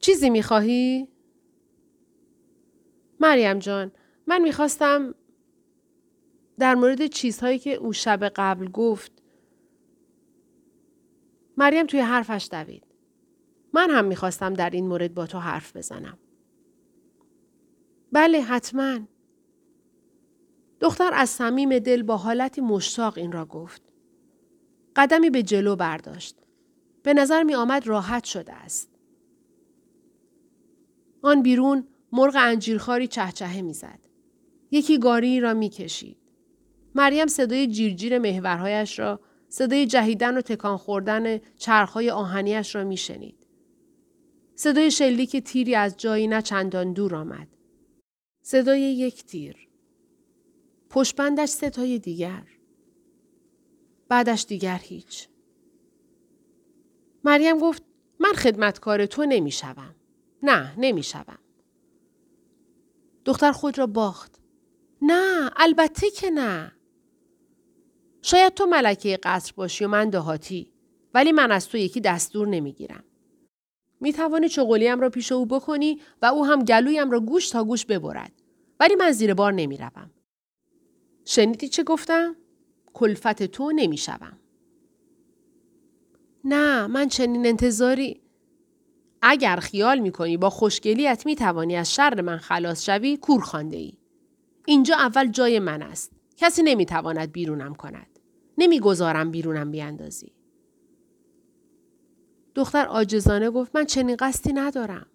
چیزی 0.01 0.31
می 0.31 0.43
خواهی؟ 0.43 1.09
مریم 3.21 3.59
جان 3.59 3.93
من 4.27 4.43
می‌خواستم 4.43 5.15
در 6.61 6.75
مورد 6.75 7.07
چیزهایی 7.07 7.59
که 7.59 7.75
او 7.75 7.93
شب 7.93 8.25
قبل 8.37 8.69
گفت 8.69 9.13
مریم 11.57 11.87
توی 11.87 12.01
حرفش 12.01 12.49
دوید. 12.53 12.85
من 13.73 13.91
هم 13.91 14.05
می‌خواستم 14.05 14.55
در 14.55 14.71
این 14.71 14.87
مورد 14.87 15.15
با 15.15 15.27
تو 15.27 15.39
حرف 15.39 15.77
بزنم. 15.77 16.19
بله 18.13 18.41
حتما. 18.41 18.99
دختر 20.81 21.11
از 21.15 21.31
صمیم 21.31 21.79
دل 21.79 22.03
با 22.03 22.17
حالتی 22.17 22.61
مشتاق 22.61 23.19
این 23.19 23.33
را 23.33 23.47
گفت. 23.47 23.83
قدمی 24.97 25.31
به 25.31 25.43
جلو 25.43 25.77
برداشت. 25.77 26.37
به 27.03 27.15
نظر 27.15 27.43
می 27.43 27.55
آمد 27.55 27.87
راحت 27.87 28.25
شده 28.25 28.53
است. 28.53 28.91
آن 31.23 31.43
بیرون 31.43 31.87
مرغ 32.13 32.35
انجیرخاری 32.39 33.07
چهچهه 33.07 33.63
می‌زد. 33.63 33.99
یکی 34.71 34.99
گاری 34.99 35.41
را 35.41 35.55
می‌کشید. 35.55 36.20
مریم 36.95 37.27
صدای 37.27 37.67
جیرجیر 37.67 38.19
محورهایش 38.19 38.99
را 38.99 39.21
صدای 39.49 39.87
جهیدن 39.87 40.37
و 40.37 40.41
تکان 40.41 40.77
خوردن 40.77 41.39
چرخهای 41.39 42.11
آهنیش 42.11 42.75
را 42.75 42.85
میشنید. 42.85 43.47
صدای 44.55 44.91
شلیک 44.91 45.37
تیری 45.37 45.75
از 45.75 45.97
جایی 45.97 46.27
نه 46.27 46.43
چندان 46.43 46.93
دور 46.93 47.15
آمد. 47.15 47.49
صدای 48.43 48.81
یک 48.81 49.25
تیر. 49.25 49.69
پشبندش 50.91 51.49
ستای 51.49 51.99
دیگر. 51.99 52.43
بعدش 54.09 54.45
دیگر 54.49 54.81
هیچ. 54.83 55.29
مریم 57.25 57.59
گفت 57.59 57.83
من 58.21 58.33
خدمتکار 58.33 59.07
تو 59.07 59.25
نمی‌شوم. 59.25 59.95
نه 60.43 60.75
نمی‌شوم. 60.79 61.39
دختر 63.25 63.53
خود 63.53 63.79
را 63.79 63.87
باخت. 63.87 64.41
نه 65.03 65.51
البته 65.57 66.11
که 66.11 66.31
نه. 66.31 66.73
شاید 68.23 68.55
تو 68.55 68.67
ملکه 68.67 69.19
قصر 69.23 69.53
باشی 69.57 69.85
و 69.85 69.89
من 69.89 70.11
دهاتی 70.11 70.73
ولی 71.15 71.33
من 71.33 71.53
از 71.53 71.69
تو 71.69 71.79
یکی 71.79 72.01
دستور 72.01 72.49
نمی‌گیرم. 72.49 73.05
می 74.01 74.13
توانی 74.13 74.49
چغلیم 74.49 75.01
را 75.01 75.11
پیش 75.11 75.33
او 75.33 75.47
بکنی 75.47 76.01
و 76.23 76.27
او 76.27 76.47
هم 76.47 76.65
گلویم 76.65 77.11
را 77.11 77.21
گوش 77.21 77.49
تا 77.49 77.65
گوش 77.65 77.87
ببرد. 77.87 78.33
ولی 78.81 78.95
من 78.95 79.13
زیر 79.13 79.35
بار 79.35 79.53
نمی 79.53 79.77
روم. 79.77 80.11
شنیدی 81.25 81.69
چه 81.69 81.83
گفتم؟ 81.83 82.37
کلفت 82.95 83.43
تو 83.43 83.73
نمی 83.73 83.97
شوم. 83.97 84.39
نه 86.45 86.87
من 86.87 87.09
چنین 87.09 87.47
انتظاری 87.47 88.21
اگر 89.23 89.57
خیال 89.57 89.99
می 89.99 90.13
کنی 90.13 90.37
با 90.37 90.51
خوشگلیت 90.51 91.27
می 91.27 91.37
توانی 91.37 91.77
از 91.77 91.95
شر 91.95 92.21
من 92.21 92.37
خلاص 92.37 92.85
شوی 92.85 93.17
کور 93.17 93.41
خانده 93.41 93.77
ای. 93.77 93.93
اینجا 94.67 94.97
اول 94.97 95.27
جای 95.27 95.59
من 95.59 95.83
است. 95.83 96.13
کسی 96.37 96.63
نمی 96.63 96.87
تواند 96.87 97.33
بیرونم 97.33 97.75
کند. 97.75 98.10
نمی‌گذارم 98.61 99.31
بیرونم 99.31 99.71
بیاندازی. 99.71 100.33
دختر 102.55 102.87
آجزانه 102.87 103.51
گفت 103.51 103.77
من 103.77 103.85
چنین 103.85 104.17
قصدی 104.17 104.53
ندارم. 104.53 105.07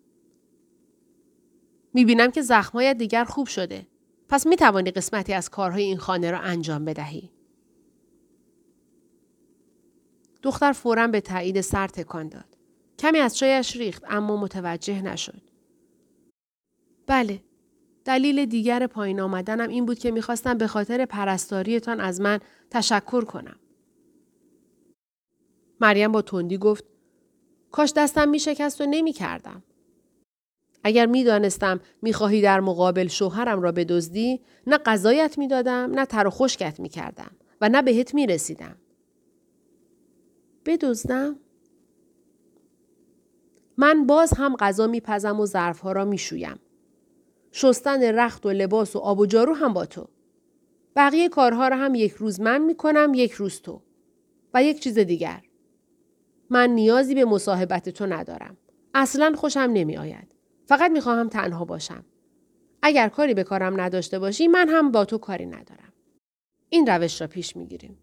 می‌بینم 1.94 2.32
که 2.32 2.42
زخمایت 2.42 2.98
دیگر 2.98 3.24
خوب 3.24 3.48
شده. 3.48 3.88
پس 4.30 4.48
می 4.48 4.56
توانی 4.56 4.92
قسمتی 4.92 5.34
از 5.34 5.50
کارهای 5.50 5.84
این 5.84 5.98
خانه 5.98 6.32
را 6.32 6.40
انجام 6.40 6.86
بدهی. 6.86 7.32
دختر 10.44 10.72
فورا 10.72 11.08
به 11.08 11.22
تایید 11.22 11.62
سر 11.62 11.88
تکان 11.88 12.30
داد. 12.30 12.58
کمی 13.00 13.18
از 13.20 13.38
چایش 13.38 13.76
ریخت 13.76 14.04
اما 14.08 14.38
متوجه 14.38 15.02
نشد. 15.02 15.42
بله. 17.08 17.44
دلیل 18.06 18.46
دیگر 18.46 18.88
پایین 18.88 19.20
آمدنم 19.20 19.70
این 19.70 19.86
بود 19.86 20.00
که 20.00 20.12
می‌خواستم 20.12 20.58
به 20.58 20.68
خاطر 20.68 21.06
پرستاریتان 21.06 22.00
از 22.00 22.22
من 22.22 22.40
تشکر 22.70 23.24
کنم. 23.24 23.56
مریم 25.82 26.12
با 26.12 26.22
تندی 26.22 26.58
گفت 26.58 26.86
کاش 27.72 27.94
دستم 27.96 28.30
می 28.30 28.40
شکست 28.40 28.82
و 28.82 28.86
نمی 28.86 29.14
کردم. 29.14 29.64
اگر 30.84 31.06
می 31.06 31.24
دانستم 31.24 31.80
در 32.42 32.60
مقابل 32.60 33.08
شوهرم 33.08 33.62
را 33.62 33.72
بدزدی 33.72 34.42
نه 34.68 34.78
قضایت 34.78 35.38
می 35.38 35.48
دادم 35.48 35.92
نه 35.96 36.06
تر 36.06 36.28
و 36.28 36.30
خشکت 36.30 36.80
می 36.80 36.90
و 37.62 37.70
نه 37.70 37.82
بهت 37.82 38.14
می 38.14 38.28
رسیدم. 38.28 38.76
بدزدم؟ 40.66 41.36
من 43.78 44.06
باز 44.06 44.34
هم 44.34 44.56
غذا 44.56 44.88
میپزم 44.88 45.40
و 45.40 45.46
ظرفها 45.46 45.92
را 45.92 46.06
می‌شویم. 46.06 46.60
شستن 47.58 48.04
رخت 48.04 48.46
و 48.46 48.50
لباس 48.50 48.96
و 48.96 49.00
آب 49.00 49.20
و 49.20 49.26
جارو 49.26 49.54
هم 49.54 49.74
با 49.74 49.86
تو. 49.86 50.08
بقیه 50.96 51.30
کارها 51.30 51.68
را 51.68 51.78
هم 51.78 51.96
یک 51.96 52.12
روز 52.12 52.40
من 52.40 52.62
می‌کنم 52.62 53.12
یک 53.16 53.32
روز 53.32 53.62
تو. 53.62 53.82
و 54.54 54.64
یک 54.64 54.80
چیز 54.80 55.00
دیگر. 55.00 55.42
من 56.50 56.70
نیازی 56.70 57.16
به 57.16 57.26
مصاحبت 57.26 57.90
تو 57.90 58.06
ندارم. 58.06 58.58
اصلا 58.94 59.34
خوشم 59.38 59.70
نمی 59.74 59.98
آید. 59.98 60.28
فقط 60.66 60.92
می 60.92 61.02
خواهم 61.02 61.30
تنها 61.30 61.66
باشم. 61.66 62.06
اگر 62.82 63.10
کاری 63.10 63.34
به 63.34 63.44
کارم 63.44 63.82
نداشته 63.82 64.20
باشی 64.20 64.48
من 64.48 64.70
هم 64.70 64.92
با 64.92 65.06
تو 65.06 65.18
کاری 65.18 65.46
ندارم. 65.46 65.94
این 66.70 66.88
روش 66.88 67.22
را 67.22 67.28
پیش 67.28 67.56
می 67.56 67.66
گیریم. 67.68 67.98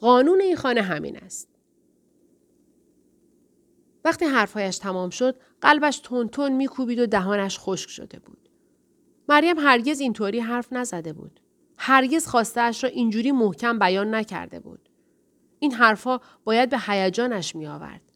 قانون 0.00 0.40
این 0.40 0.56
خانه 0.56 0.82
همین 0.82 1.16
است. 1.16 1.48
وقتی 4.04 4.24
حرفهایش 4.24 4.78
تمام 4.78 5.10
شد 5.10 5.36
قلبش 5.60 5.98
تون 5.98 6.28
تون 6.28 6.52
میکوبید 6.52 6.98
و 6.98 7.06
دهانش 7.06 7.58
خشک 7.58 7.88
شده 7.88 8.18
بود. 8.18 8.47
مریم 9.28 9.58
هرگز 9.58 10.00
اینطوری 10.00 10.40
حرف 10.40 10.72
نزده 10.72 11.12
بود. 11.12 11.40
هرگز 11.76 12.26
خواستهاش 12.26 12.84
را 12.84 12.90
اینجوری 12.90 13.32
محکم 13.32 13.78
بیان 13.78 14.14
نکرده 14.14 14.60
بود. 14.60 14.88
این 15.58 15.72
حرفها 15.72 16.20
باید 16.44 16.70
به 16.70 16.78
هیجانش 16.78 17.56
می 17.56 17.66
آورد. 17.66 18.12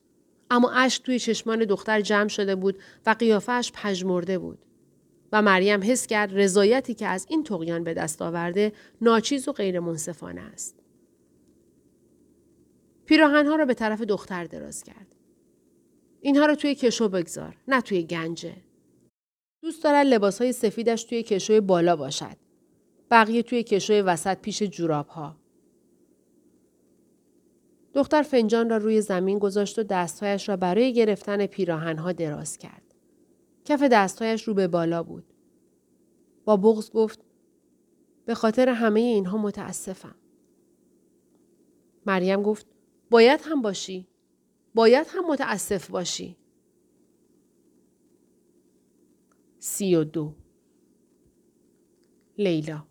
اما 0.51 0.70
اشک 0.70 1.03
توی 1.03 1.18
چشمان 1.18 1.64
دختر 1.64 2.01
جمع 2.01 2.29
شده 2.29 2.57
بود 2.57 2.79
و 3.07 3.11
قیافهش 3.11 3.72
پژمرده 3.75 4.38
بود. 4.38 4.59
و 5.33 5.42
مریم 5.42 5.83
حس 5.83 6.07
کرد 6.07 6.38
رضایتی 6.38 6.94
که 6.94 7.07
از 7.07 7.27
این 7.31 7.44
تقیان 7.44 7.85
به 7.85 7.94
دست 7.94 8.22
آورده 8.22 8.72
ناچیز 9.01 9.48
و 9.48 9.53
غیر 9.53 9.81
منصفانه 9.81 10.40
است. 10.40 10.83
پیراهنها 13.07 13.57
را 13.57 13.64
به 13.64 13.75
طرف 13.75 14.01
دختر 14.01 14.44
دراز 14.44 14.83
کرد. 14.85 15.14
اینها 16.20 16.46
رو 16.46 16.55
توی 16.55 16.75
کشو 16.75 17.09
بگذار 17.09 17.57
نه 17.68 17.81
توی 17.81 18.03
گنجه. 18.03 18.57
دوست 19.62 19.85
دارد 19.85 20.07
لباس 20.07 20.40
های 20.40 20.53
سفیدش 20.53 21.05
توی 21.05 21.22
کشوی 21.22 21.61
بالا 21.61 21.96
باشد. 21.96 22.37
بقیه 23.11 23.42
توی 23.42 23.62
کشوی 23.62 24.01
وسط 24.01 24.38
پیش 24.38 24.62
جوراب 24.62 25.09
ها. 25.09 25.37
دختر 27.94 28.22
فنجان 28.22 28.70
را 28.70 28.77
روی 28.77 29.01
زمین 29.01 29.38
گذاشت 29.38 29.79
و 29.79 29.83
دستهایش 29.83 30.48
را 30.48 30.57
برای 30.57 30.92
گرفتن 30.92 31.46
پیراهنها 31.46 32.12
دراز 32.12 32.59
کرد. 32.59 32.94
کف 33.64 33.83
دستهایش 33.83 34.42
رو 34.42 34.55
به 34.55 34.68
بالا 34.68 35.03
بود. 35.03 35.25
با 36.44 36.57
بغز 36.57 36.90
گفت 36.90 37.20
به 38.25 38.35
خاطر 38.35 38.68
همه 38.68 39.01
اینها 39.01 39.38
متاسفم. 39.38 40.14
مریم 42.07 42.42
گفت 42.42 42.66
باید 43.11 43.40
هم 43.44 43.62
باشی. 43.62 44.09
باید 44.75 45.07
هم 45.11 45.27
متاسف 45.27 45.90
باشی. 45.90 46.37
سی 49.64 49.94
و 49.94 50.05
دو 50.05 50.35
لیلا 52.38 52.85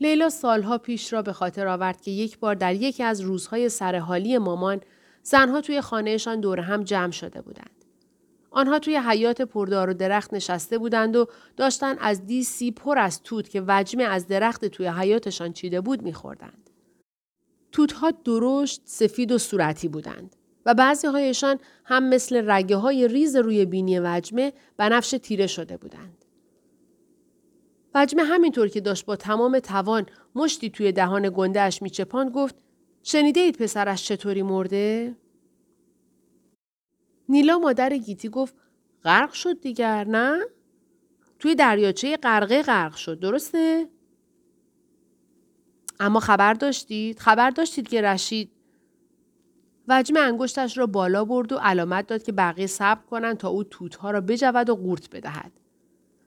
لیلا 0.00 0.28
سالها 0.28 0.78
پیش 0.78 1.12
را 1.12 1.22
به 1.22 1.32
خاطر 1.32 1.66
آورد 1.66 2.00
که 2.00 2.10
یک 2.10 2.38
بار 2.38 2.54
در 2.54 2.74
یکی 2.74 3.02
از 3.02 3.20
روزهای 3.20 3.68
سرحالی 3.68 4.38
مامان 4.38 4.80
زنها 5.22 5.60
توی 5.60 5.80
خانهشان 5.80 6.40
دور 6.40 6.60
هم 6.60 6.84
جمع 6.84 7.10
شده 7.10 7.40
بودند. 7.40 7.84
آنها 8.50 8.78
توی 8.78 8.96
حیات 8.96 9.42
پردار 9.42 9.90
و 9.90 9.94
درخت 9.94 10.34
نشسته 10.34 10.78
بودند 10.78 11.16
و 11.16 11.26
داشتن 11.56 11.98
از 11.98 12.26
دیسی 12.26 12.70
پر 12.70 12.98
از 12.98 13.22
توت 13.22 13.50
که 13.50 13.64
وجمه 13.66 14.04
از 14.04 14.26
درخت 14.26 14.64
توی 14.64 14.86
حیاتشان 14.86 15.52
چیده 15.52 15.80
بود 15.80 16.02
میخوردند. 16.02 16.70
توتها 17.72 18.10
درشت، 18.10 18.82
سفید 18.84 19.32
و 19.32 19.38
صورتی 19.38 19.88
بودند 19.88 20.36
و 20.66 20.74
بعضی 20.74 21.06
هایشان 21.06 21.58
هم 21.84 22.08
مثل 22.08 22.50
رگه 22.50 22.76
های 22.76 23.08
ریز 23.08 23.36
روی 23.36 23.64
بینی 23.64 23.98
وجمه 23.98 24.52
بنفش 24.76 25.10
تیره 25.22 25.46
شده 25.46 25.76
بودند. 25.76 26.24
وجمه 27.94 28.22
همینطور 28.22 28.68
که 28.68 28.80
داشت 28.80 29.04
با 29.04 29.16
تمام 29.16 29.58
توان 29.58 30.06
مشتی 30.34 30.70
توی 30.70 30.92
دهان 30.92 31.32
گندهش 31.36 31.82
میچپاند 31.82 32.30
گفت 32.30 32.54
شنیده 33.02 33.40
اید 33.40 33.56
پسرش 33.56 34.04
چطوری 34.04 34.42
مرده؟ 34.42 35.16
نیلا 37.28 37.58
مادر 37.58 37.96
گیتی 37.96 38.28
گفت 38.28 38.54
غرق 39.04 39.32
شد 39.32 39.60
دیگر 39.60 40.04
نه؟ 40.04 40.40
توی 41.38 41.54
دریاچه 41.54 42.16
غرقه 42.16 42.62
غرق 42.62 42.94
شد 42.94 43.20
درسته؟ 43.20 43.88
اما 46.00 46.20
خبر 46.20 46.54
داشتید؟ 46.54 47.18
خبر 47.18 47.50
داشتید 47.50 47.88
که 47.88 48.02
رشید 48.02 48.50
وجم 49.90 50.16
انگشتش 50.16 50.78
را 50.78 50.86
بالا 50.86 51.24
برد 51.24 51.52
و 51.52 51.56
علامت 51.56 52.06
داد 52.06 52.22
که 52.22 52.32
بقیه 52.32 52.66
صبر 52.66 53.00
کنند 53.10 53.36
تا 53.36 53.48
او 53.48 53.64
توتها 53.64 54.10
را 54.10 54.20
بجود 54.20 54.68
و 54.70 54.74
قورت 54.74 55.10
بدهد. 55.10 55.52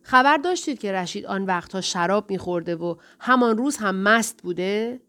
خبر 0.02 0.38
داشتید 0.38 0.80
که 0.80 0.91
رشید 0.91 1.26
آن 1.26 1.45
وقتها 1.45 1.82
شراب 1.82 2.32
میخورده 2.32 2.76
و 2.76 2.95
همان 3.19 3.58
روز 3.58 3.78
هم 3.78 3.95
مست 3.95 4.43
بوده؟ 4.43 5.02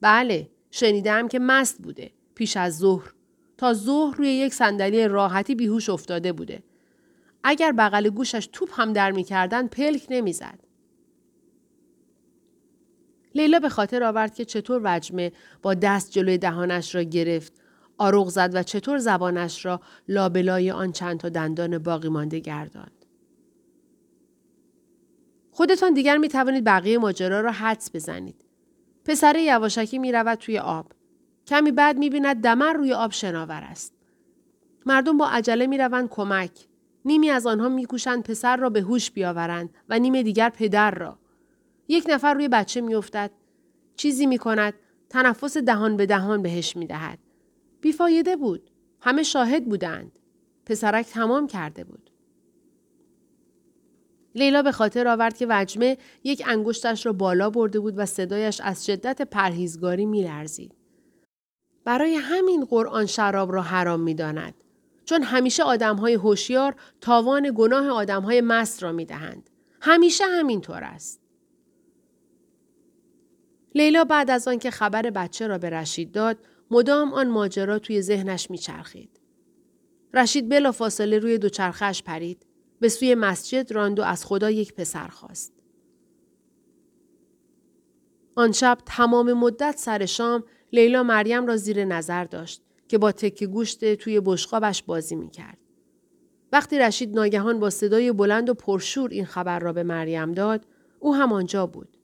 بله، 0.00 0.50
شنیدم 0.70 1.28
که 1.28 1.38
مست 1.38 1.82
بوده. 1.82 2.10
پیش 2.34 2.56
از 2.56 2.78
ظهر. 2.78 3.12
تا 3.56 3.72
ظهر 3.72 4.16
روی 4.16 4.28
یک 4.28 4.54
صندلی 4.54 5.08
راحتی 5.08 5.54
بیهوش 5.54 5.88
افتاده 5.88 6.32
بوده. 6.32 6.62
اگر 7.44 7.72
بغل 7.72 8.08
گوشش 8.08 8.48
توپ 8.52 8.80
هم 8.80 8.92
در 8.92 9.10
می‌کردن 9.10 9.66
پلک 9.66 10.06
نمی‌زد. 10.10 10.58
لیلا 13.34 13.58
به 13.58 13.68
خاطر 13.68 14.04
آورد 14.04 14.34
که 14.34 14.44
چطور 14.44 14.80
وجمه 14.84 15.32
با 15.62 15.74
دست 15.74 16.10
جلوی 16.10 16.38
دهانش 16.38 16.94
را 16.94 17.02
گرفت 17.02 17.63
آروغ 17.98 18.28
زد 18.28 18.50
و 18.54 18.62
چطور 18.62 18.98
زبانش 18.98 19.64
را 19.64 19.80
لابلای 20.08 20.70
آن 20.70 20.92
چند 20.92 21.20
تا 21.20 21.28
دندان 21.28 21.78
باقی 21.78 22.08
مانده 22.08 22.38
گرداند. 22.38 23.04
خودتان 25.50 25.94
دیگر 25.94 26.16
می 26.16 26.28
توانید 26.28 26.64
بقیه 26.64 26.98
ماجرا 26.98 27.40
را 27.40 27.52
حدس 27.52 27.90
بزنید. 27.94 28.44
پسر 29.04 29.36
یواشکی 29.36 29.98
می 29.98 30.12
رود 30.12 30.38
توی 30.38 30.58
آب. 30.58 30.92
کمی 31.46 31.72
بعد 31.72 31.98
می 31.98 32.10
بیند 32.10 32.42
دمر 32.42 32.72
روی 32.72 32.92
آب 32.92 33.12
شناور 33.12 33.62
است. 33.62 33.94
مردم 34.86 35.18
با 35.18 35.28
عجله 35.28 35.66
می 35.66 35.78
روند 35.78 36.08
کمک. 36.08 36.50
نیمی 37.04 37.30
از 37.30 37.46
آنها 37.46 37.68
می 37.68 37.86
پسر 38.24 38.56
را 38.56 38.70
به 38.70 38.80
هوش 38.80 39.10
بیاورند 39.10 39.74
و 39.88 39.98
نیم 39.98 40.22
دیگر 40.22 40.48
پدر 40.48 40.90
را. 40.90 41.18
یک 41.88 42.04
نفر 42.08 42.34
روی 42.34 42.48
بچه 42.48 42.80
میافتد 42.80 43.30
چیزی 43.96 44.26
می 44.26 44.38
کند 44.38 44.74
تنفس 45.08 45.56
دهان 45.56 45.96
به 45.96 46.06
دهان 46.06 46.42
بهش 46.42 46.76
می 46.76 46.86
دهد. 46.86 47.18
بیفایده 47.84 48.36
بود. 48.36 48.70
همه 49.00 49.22
شاهد 49.22 49.64
بودند. 49.64 50.12
پسرک 50.66 51.06
تمام 51.06 51.46
کرده 51.46 51.84
بود. 51.84 52.10
لیلا 54.34 54.62
به 54.62 54.72
خاطر 54.72 55.08
آورد 55.08 55.36
که 55.36 55.46
وجمه 55.50 55.98
یک 56.24 56.42
انگشتش 56.46 57.06
را 57.06 57.12
بالا 57.12 57.50
برده 57.50 57.80
بود 57.80 57.94
و 57.98 58.06
صدایش 58.06 58.60
از 58.60 58.86
شدت 58.86 59.22
پرهیزگاری 59.22 60.06
میلرزید. 60.06 60.74
برای 61.84 62.14
همین 62.14 62.64
قرآن 62.64 63.06
شراب 63.06 63.52
را 63.52 63.62
حرام 63.62 64.00
می 64.00 64.14
داند. 64.14 64.54
چون 65.04 65.22
همیشه 65.22 65.62
آدم 65.62 65.96
های 65.96 66.14
هوشیار 66.14 66.74
تاوان 67.00 67.52
گناه 67.54 67.88
آدم 67.88 68.22
های 68.22 68.40
مست 68.40 68.82
را 68.82 68.92
می 68.92 69.04
دهند. 69.04 69.50
همیشه 69.80 70.24
همینطور 70.24 70.84
است. 70.84 71.20
لیلا 73.74 74.04
بعد 74.04 74.30
از 74.30 74.48
آنکه 74.48 74.70
خبر 74.70 75.02
بچه 75.02 75.46
را 75.46 75.58
به 75.58 75.70
رشید 75.70 76.12
داد 76.12 76.38
مدام 76.74 77.14
آن 77.14 77.30
ماجرا 77.30 77.78
توی 77.78 78.02
ذهنش 78.02 78.50
میچرخید. 78.50 79.20
رشید 80.14 80.48
بلا 80.48 80.72
فاصله 80.72 81.18
روی 81.18 81.38
دوچرخش 81.38 82.02
پرید. 82.02 82.46
به 82.80 82.88
سوی 82.88 83.14
مسجد 83.14 83.72
راند 83.72 84.00
و 84.00 84.02
از 84.02 84.24
خدا 84.24 84.50
یک 84.50 84.74
پسر 84.74 85.08
خواست. 85.08 85.52
آن 88.34 88.52
شب 88.52 88.78
تمام 88.86 89.32
مدت 89.32 89.74
سر 89.78 90.06
شام 90.06 90.44
لیلا 90.72 91.02
مریم 91.02 91.46
را 91.46 91.56
زیر 91.56 91.84
نظر 91.84 92.24
داشت 92.24 92.62
که 92.88 92.98
با 92.98 93.12
تکه 93.12 93.46
گوشت 93.46 93.94
توی 93.94 94.20
بشقابش 94.20 94.82
بازی 94.82 95.16
می 95.16 95.30
کرد. 95.30 95.58
وقتی 96.52 96.78
رشید 96.78 97.14
ناگهان 97.14 97.60
با 97.60 97.70
صدای 97.70 98.12
بلند 98.12 98.50
و 98.50 98.54
پرشور 98.54 99.10
این 99.10 99.24
خبر 99.24 99.58
را 99.58 99.72
به 99.72 99.82
مریم 99.82 100.32
داد، 100.32 100.66
او 100.98 101.14
هم 101.14 101.32
آنجا 101.32 101.66
بود. 101.66 101.96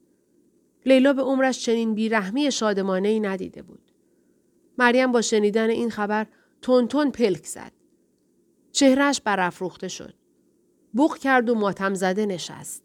لیلا 0.86 1.12
به 1.12 1.22
عمرش 1.22 1.58
چنین 1.64 1.94
بیرحمی 1.94 2.52
شادمانه 2.52 3.20
ندیده 3.20 3.62
بود. 3.62 3.79
مریم 4.80 5.12
با 5.12 5.22
شنیدن 5.22 5.70
این 5.70 5.90
خبر 5.90 6.26
تون 6.62 6.88
تون 6.88 7.10
پلک 7.10 7.46
زد. 7.46 7.72
چهرش 8.72 9.20
برافروخته 9.20 9.88
شد. 9.88 10.14
بوق 10.92 11.18
کرد 11.18 11.50
و 11.50 11.54
ماتم 11.54 11.94
زده 11.94 12.26
نشست. 12.26 12.84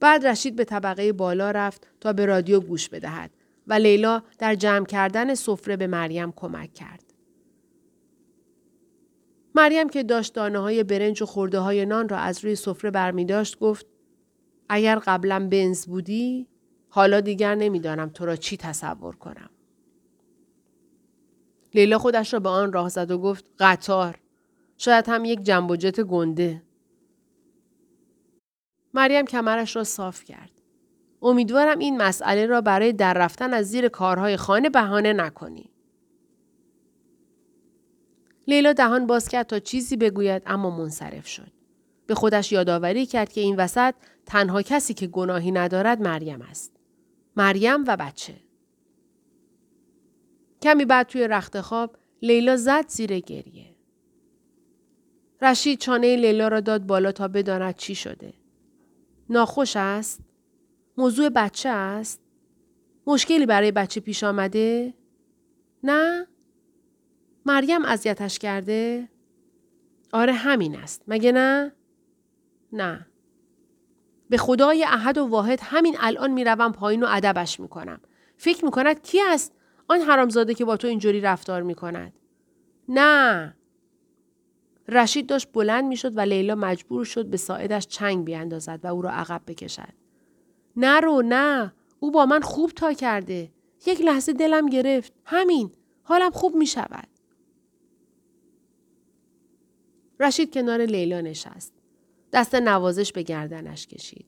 بعد 0.00 0.26
رشید 0.26 0.56
به 0.56 0.64
طبقه 0.64 1.12
بالا 1.12 1.50
رفت 1.50 1.86
تا 2.00 2.12
به 2.12 2.26
رادیو 2.26 2.60
گوش 2.60 2.88
بدهد 2.88 3.30
و 3.66 3.72
لیلا 3.72 4.22
در 4.38 4.54
جمع 4.54 4.86
کردن 4.86 5.34
سفره 5.34 5.76
به 5.76 5.86
مریم 5.86 6.32
کمک 6.32 6.74
کرد. 6.74 7.04
مریم 9.54 9.88
که 9.88 10.02
داشت 10.02 10.34
دانه 10.34 10.58
های 10.58 10.84
برنج 10.84 11.22
و 11.22 11.26
خورده 11.26 11.58
های 11.58 11.86
نان 11.86 12.08
را 12.08 12.16
از 12.16 12.44
روی 12.44 12.54
سفره 12.54 12.90
برمی 12.90 13.24
داشت 13.24 13.58
گفت 13.58 13.86
اگر 14.68 14.98
قبلا 14.98 15.48
بنز 15.48 15.86
بودی 15.86 16.46
حالا 16.88 17.20
دیگر 17.20 17.54
نمی‌دانم 17.54 18.08
تو 18.08 18.26
را 18.26 18.36
چی 18.36 18.56
تصور 18.56 19.16
کنم. 19.16 19.50
لیلا 21.74 21.98
خودش 21.98 22.32
را 22.32 22.40
به 22.40 22.48
آن 22.48 22.72
راه 22.72 22.88
زد 22.88 23.10
و 23.10 23.18
گفت 23.18 23.44
قطار. 23.58 24.18
شاید 24.78 25.08
هم 25.08 25.24
یک 25.24 25.42
جنبوجت 25.42 26.00
گنده. 26.00 26.62
مریم 28.94 29.24
کمرش 29.24 29.76
را 29.76 29.84
صاف 29.84 30.24
کرد. 30.24 30.50
امیدوارم 31.22 31.78
این 31.78 31.96
مسئله 31.96 32.46
را 32.46 32.60
برای 32.60 32.92
در 32.92 33.14
رفتن 33.14 33.54
از 33.54 33.66
زیر 33.66 33.88
کارهای 33.88 34.36
خانه 34.36 34.70
بهانه 34.70 35.12
نکنی. 35.12 35.70
لیلا 38.46 38.72
دهان 38.72 39.06
باز 39.06 39.28
کرد 39.28 39.46
تا 39.46 39.58
چیزی 39.58 39.96
بگوید 39.96 40.42
اما 40.46 40.78
منصرف 40.78 41.26
شد. 41.26 41.52
به 42.06 42.14
خودش 42.14 42.52
یادآوری 42.52 43.06
کرد 43.06 43.32
که 43.32 43.40
این 43.40 43.56
وسط 43.56 43.94
تنها 44.26 44.62
کسی 44.62 44.94
که 44.94 45.06
گناهی 45.06 45.50
ندارد 45.50 46.00
مریم 46.00 46.42
است. 46.42 46.77
مریم 47.38 47.84
و 47.86 47.96
بچه. 47.96 48.34
کمی 50.62 50.84
بعد 50.84 51.06
توی 51.06 51.28
رخت 51.28 51.60
خواب 51.60 51.96
لیلا 52.22 52.56
زد 52.56 52.88
زیر 52.88 53.18
گریه. 53.20 53.76
رشید 55.42 55.78
چانه 55.78 56.16
لیلا 56.16 56.48
را 56.48 56.60
داد 56.60 56.86
بالا 56.86 57.12
تا 57.12 57.28
بداند 57.28 57.76
چی 57.76 57.94
شده. 57.94 58.34
ناخوش 59.30 59.76
است؟ 59.76 60.20
موضوع 60.96 61.28
بچه 61.28 61.68
است؟ 61.68 62.20
مشکلی 63.06 63.46
برای 63.46 63.72
بچه 63.72 64.00
پیش 64.00 64.24
آمده؟ 64.24 64.94
نه؟ 65.82 66.26
مریم 67.46 67.84
اذیتش 67.84 68.38
کرده؟ 68.38 69.08
آره 70.12 70.32
همین 70.32 70.76
است. 70.76 71.02
مگه 71.08 71.32
نه؟ 71.32 71.72
نه. 72.72 73.07
به 74.28 74.36
خدای 74.36 74.84
احد 74.84 75.18
و 75.18 75.26
واحد 75.26 75.60
همین 75.62 75.96
الان 76.00 76.30
می‌روم 76.30 76.72
پایین 76.72 77.02
و 77.02 77.06
ادبش 77.10 77.60
می‌کنم. 77.60 78.00
فکر 78.36 78.64
می‌کند 78.64 79.02
کی 79.02 79.20
است؟ 79.20 79.52
آن 79.88 80.00
حرامزاده 80.00 80.54
که 80.54 80.64
با 80.64 80.76
تو 80.76 80.88
اینجوری 80.88 81.20
رفتار 81.20 81.62
می‌کند. 81.62 82.12
نه. 82.88 83.54
رشید 84.88 85.26
داشت 85.26 85.48
بلند 85.52 85.84
می‌شد 85.84 86.16
و 86.16 86.20
لیلا 86.20 86.54
مجبور 86.54 87.04
شد 87.04 87.26
به 87.26 87.36
ساعدش 87.36 87.86
چنگ 87.86 88.24
بیاندازد 88.24 88.80
و 88.82 88.86
او 88.86 89.02
را 89.02 89.10
عقب 89.10 89.42
بکشد. 89.46 89.94
نه 90.76 91.00
رو 91.00 91.22
نه. 91.22 91.72
او 92.00 92.10
با 92.10 92.26
من 92.26 92.40
خوب 92.40 92.70
تا 92.70 92.92
کرده. 92.92 93.50
یک 93.86 94.00
لحظه 94.00 94.32
دلم 94.32 94.66
گرفت. 94.66 95.12
همین. 95.24 95.70
حالم 96.02 96.30
خوب 96.30 96.54
می 96.54 96.66
شود. 96.66 97.08
رشید 100.20 100.54
کنار 100.54 100.80
لیلا 100.80 101.20
نشست. 101.20 101.77
دست 102.32 102.54
نوازش 102.54 103.12
به 103.12 103.22
گردنش 103.22 103.86
کشید. 103.86 104.26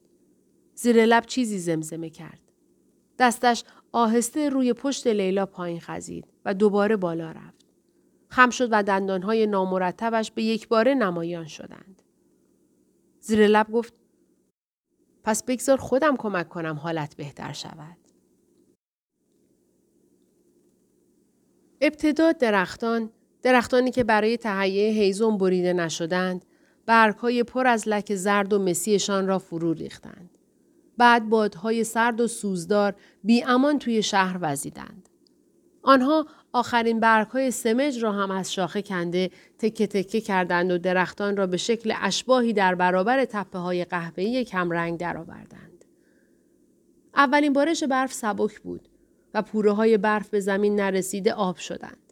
زیر 0.74 1.06
لب 1.06 1.26
چیزی 1.26 1.58
زمزمه 1.58 2.10
کرد. 2.10 2.40
دستش 3.18 3.64
آهسته 3.92 4.48
روی 4.48 4.72
پشت 4.72 5.06
لیلا 5.06 5.46
پایین 5.46 5.80
خزید 5.80 6.26
و 6.44 6.54
دوباره 6.54 6.96
بالا 6.96 7.30
رفت. 7.30 7.66
خم 8.28 8.50
شد 8.50 8.68
و 8.72 8.82
دندانهای 8.82 9.46
نامرتبش 9.46 10.30
به 10.30 10.42
یک 10.42 10.68
باره 10.68 10.94
نمایان 10.94 11.46
شدند. 11.46 12.02
زیر 13.20 13.46
لب 13.46 13.72
گفت 13.72 13.94
پس 15.24 15.42
بگذار 15.44 15.76
خودم 15.76 16.16
کمک 16.16 16.48
کنم 16.48 16.76
حالت 16.76 17.16
بهتر 17.16 17.52
شود. 17.52 17.96
ابتدا 21.80 22.32
درختان 22.32 23.10
درختانی 23.42 23.90
که 23.90 24.04
برای 24.04 24.36
تهیه 24.36 24.90
هیزم 24.90 25.38
بریده 25.38 25.72
نشدند 25.72 26.44
برگهای 26.90 27.42
پر 27.42 27.66
از 27.66 27.88
لک 27.88 28.14
زرد 28.14 28.52
و 28.52 28.58
مسیشان 28.58 29.26
را 29.26 29.38
فرو 29.38 29.72
ریختند. 29.72 30.30
بعد 30.98 31.28
بادهای 31.28 31.84
سرد 31.84 32.20
و 32.20 32.26
سوزدار 32.26 32.94
بی 33.24 33.44
امان 33.44 33.78
توی 33.78 34.02
شهر 34.02 34.38
وزیدند. 34.40 35.08
آنها 35.82 36.26
آخرین 36.52 37.00
برگهای 37.00 37.50
سمج 37.50 38.02
را 38.02 38.12
هم 38.12 38.30
از 38.30 38.52
شاخه 38.52 38.82
کنده 38.82 39.30
تکه 39.58 39.86
تکه 39.86 40.20
کردند 40.20 40.70
و 40.70 40.78
درختان 40.78 41.36
را 41.36 41.46
به 41.46 41.56
شکل 41.56 41.94
اشباهی 42.00 42.52
در 42.52 42.74
برابر 42.74 43.24
تپه 43.24 43.58
های 43.58 43.84
قهوه‌ای 43.84 44.44
کمرنگ 44.44 44.98
درآوردند. 44.98 45.84
اولین 47.14 47.52
بارش 47.52 47.84
برف 47.84 48.12
سبک 48.12 48.60
بود 48.60 48.88
و 49.34 49.42
پوره 49.42 49.72
های 49.72 49.98
برف 49.98 50.28
به 50.28 50.40
زمین 50.40 50.80
نرسیده 50.80 51.32
آب 51.32 51.56
شدند. 51.56 52.09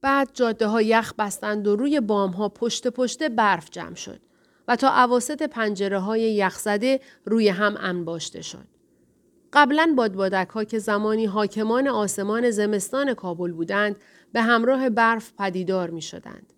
بعد 0.00 0.30
جاده 0.34 0.66
ها 0.66 0.82
یخ 0.82 1.12
بستند 1.18 1.66
و 1.66 1.76
روی 1.76 2.00
بام 2.00 2.30
ها 2.30 2.48
پشت 2.48 2.88
پشت 2.88 3.22
برف 3.22 3.70
جمع 3.70 3.94
شد 3.94 4.20
و 4.68 4.76
تا 4.76 4.88
عواسط 4.88 5.42
پنجره 5.42 5.98
های 5.98 6.34
یخزده 6.34 7.00
روی 7.24 7.48
هم 7.48 7.76
انباشته 7.80 8.42
شد. 8.42 8.66
قبلا 9.52 9.94
بادبادک 9.96 10.48
ها 10.48 10.64
که 10.64 10.78
زمانی 10.78 11.26
حاکمان 11.26 11.88
آسمان 11.88 12.50
زمستان 12.50 13.14
کابل 13.14 13.52
بودند 13.52 13.96
به 14.32 14.42
همراه 14.42 14.90
برف 14.90 15.32
پدیدار 15.38 15.90
می 15.90 16.02
شدند. 16.02 16.52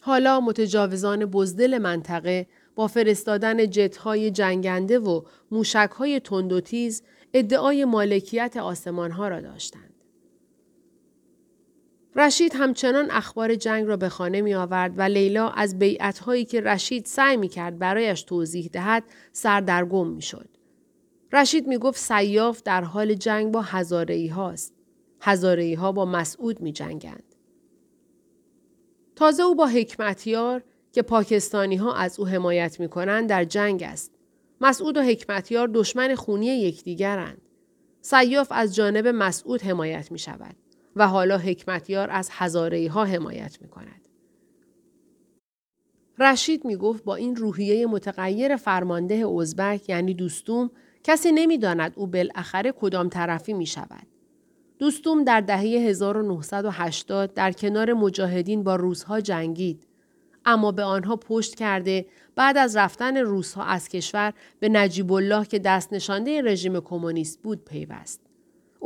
حالا 0.00 0.40
متجاوزان 0.40 1.26
بزدل 1.26 1.78
منطقه 1.78 2.46
با 2.74 2.86
فرستادن 2.86 3.56
های 4.04 4.30
جنگنده 4.30 4.98
و 4.98 5.22
های 5.98 6.20
تند 6.20 6.52
و 6.52 6.60
ادعای 7.34 7.84
مالکیت 7.84 8.56
آسمان 8.56 9.10
ها 9.10 9.28
را 9.28 9.40
داشتند. 9.40 9.95
رشید 12.16 12.54
همچنان 12.54 13.10
اخبار 13.10 13.54
جنگ 13.54 13.86
را 13.86 13.96
به 13.96 14.08
خانه 14.08 14.40
می 14.40 14.54
آورد 14.54 14.98
و 14.98 15.02
لیلا 15.02 15.48
از 15.48 15.78
بیعت 15.78 16.18
هایی 16.18 16.44
که 16.44 16.60
رشید 16.60 17.06
سعی 17.06 17.36
می 17.36 17.48
کرد 17.48 17.78
برایش 17.78 18.22
توضیح 18.22 18.70
دهد 18.72 19.04
سردرگم 19.32 20.08
می 20.08 20.22
شد. 20.22 20.48
رشید 21.32 21.66
می 21.66 21.78
گفت 21.78 21.98
سیاف 21.98 22.62
در 22.62 22.84
حال 22.84 23.14
جنگ 23.14 23.52
با 23.52 23.62
هزاره 23.62 24.32
هاست. 24.32 24.74
هزاره 25.20 25.76
ها 25.76 25.92
با 25.92 26.04
مسعود 26.04 26.60
می 26.60 26.72
جنگند. 26.72 27.34
تازه 29.16 29.42
او 29.42 29.54
با 29.54 29.66
حکمتیار 29.66 30.62
که 30.92 31.02
پاکستانی 31.02 31.76
ها 31.76 31.94
از 31.94 32.20
او 32.20 32.26
حمایت 32.26 32.80
می 32.80 32.88
کنند 32.88 33.28
در 33.28 33.44
جنگ 33.44 33.82
است. 33.82 34.12
مسعود 34.60 34.96
و 34.96 35.02
حکمتیار 35.02 35.70
دشمن 35.74 36.14
خونی 36.14 36.46
یکدیگرند. 36.46 37.40
سیاف 38.00 38.48
از 38.50 38.74
جانب 38.74 39.06
مسعود 39.06 39.62
حمایت 39.62 40.12
می 40.12 40.18
شود. 40.18 40.56
و 40.96 41.08
حالا 41.08 41.38
حکمتیار 41.38 42.10
از 42.10 42.28
هزاره 42.32 42.90
ها 42.90 43.04
حمایت 43.04 43.58
می 43.60 43.68
کند. 43.68 44.08
رشید 46.18 46.64
می 46.64 46.76
گفت 46.76 47.04
با 47.04 47.14
این 47.14 47.36
روحیه 47.36 47.86
متغیر 47.86 48.56
فرمانده 48.56 49.26
ازبک 49.40 49.88
یعنی 49.88 50.14
دوستوم 50.14 50.70
کسی 51.04 51.32
نمی‌داند 51.32 51.92
او 51.96 52.06
بالاخره 52.06 52.72
کدام 52.72 53.08
طرفی 53.08 53.52
می 53.52 53.66
شود. 53.66 54.06
دوستوم 54.78 55.24
در 55.24 55.40
دهه 55.40 55.60
1980 55.60 57.34
در 57.34 57.52
کنار 57.52 57.92
مجاهدین 57.92 58.62
با 58.62 58.76
روزها 58.76 59.20
جنگید. 59.20 59.86
اما 60.44 60.72
به 60.72 60.82
آنها 60.82 61.16
پشت 61.16 61.54
کرده 61.54 62.06
بعد 62.34 62.56
از 62.56 62.76
رفتن 62.76 63.16
روسها 63.16 63.64
از 63.64 63.88
کشور 63.88 64.32
به 64.60 64.68
نجیب 64.68 65.12
الله 65.12 65.44
که 65.44 65.58
دست 65.58 65.92
نشانده 65.92 66.42
رژیم 66.42 66.80
کمونیست 66.80 67.42
بود 67.42 67.64
پیوست. 67.64 68.25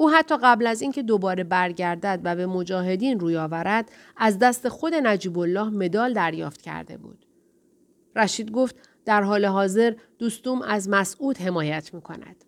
او 0.00 0.10
حتی 0.10 0.36
قبل 0.42 0.66
از 0.66 0.82
اینکه 0.82 1.02
دوباره 1.02 1.44
برگردد 1.44 2.20
و 2.24 2.36
به 2.36 2.46
مجاهدین 2.46 3.20
روی 3.20 3.36
آورد 3.36 3.90
از 4.16 4.38
دست 4.38 4.68
خود 4.68 4.94
نجیب 4.94 5.38
الله 5.38 5.70
مدال 5.70 6.12
دریافت 6.12 6.62
کرده 6.62 6.96
بود. 6.96 7.26
رشید 8.16 8.50
گفت 8.50 8.76
در 9.04 9.22
حال 9.22 9.44
حاضر 9.44 9.94
دوستوم 10.18 10.62
از 10.62 10.88
مسعود 10.88 11.38
حمایت 11.38 11.94
می 11.94 12.00
کند. 12.00 12.44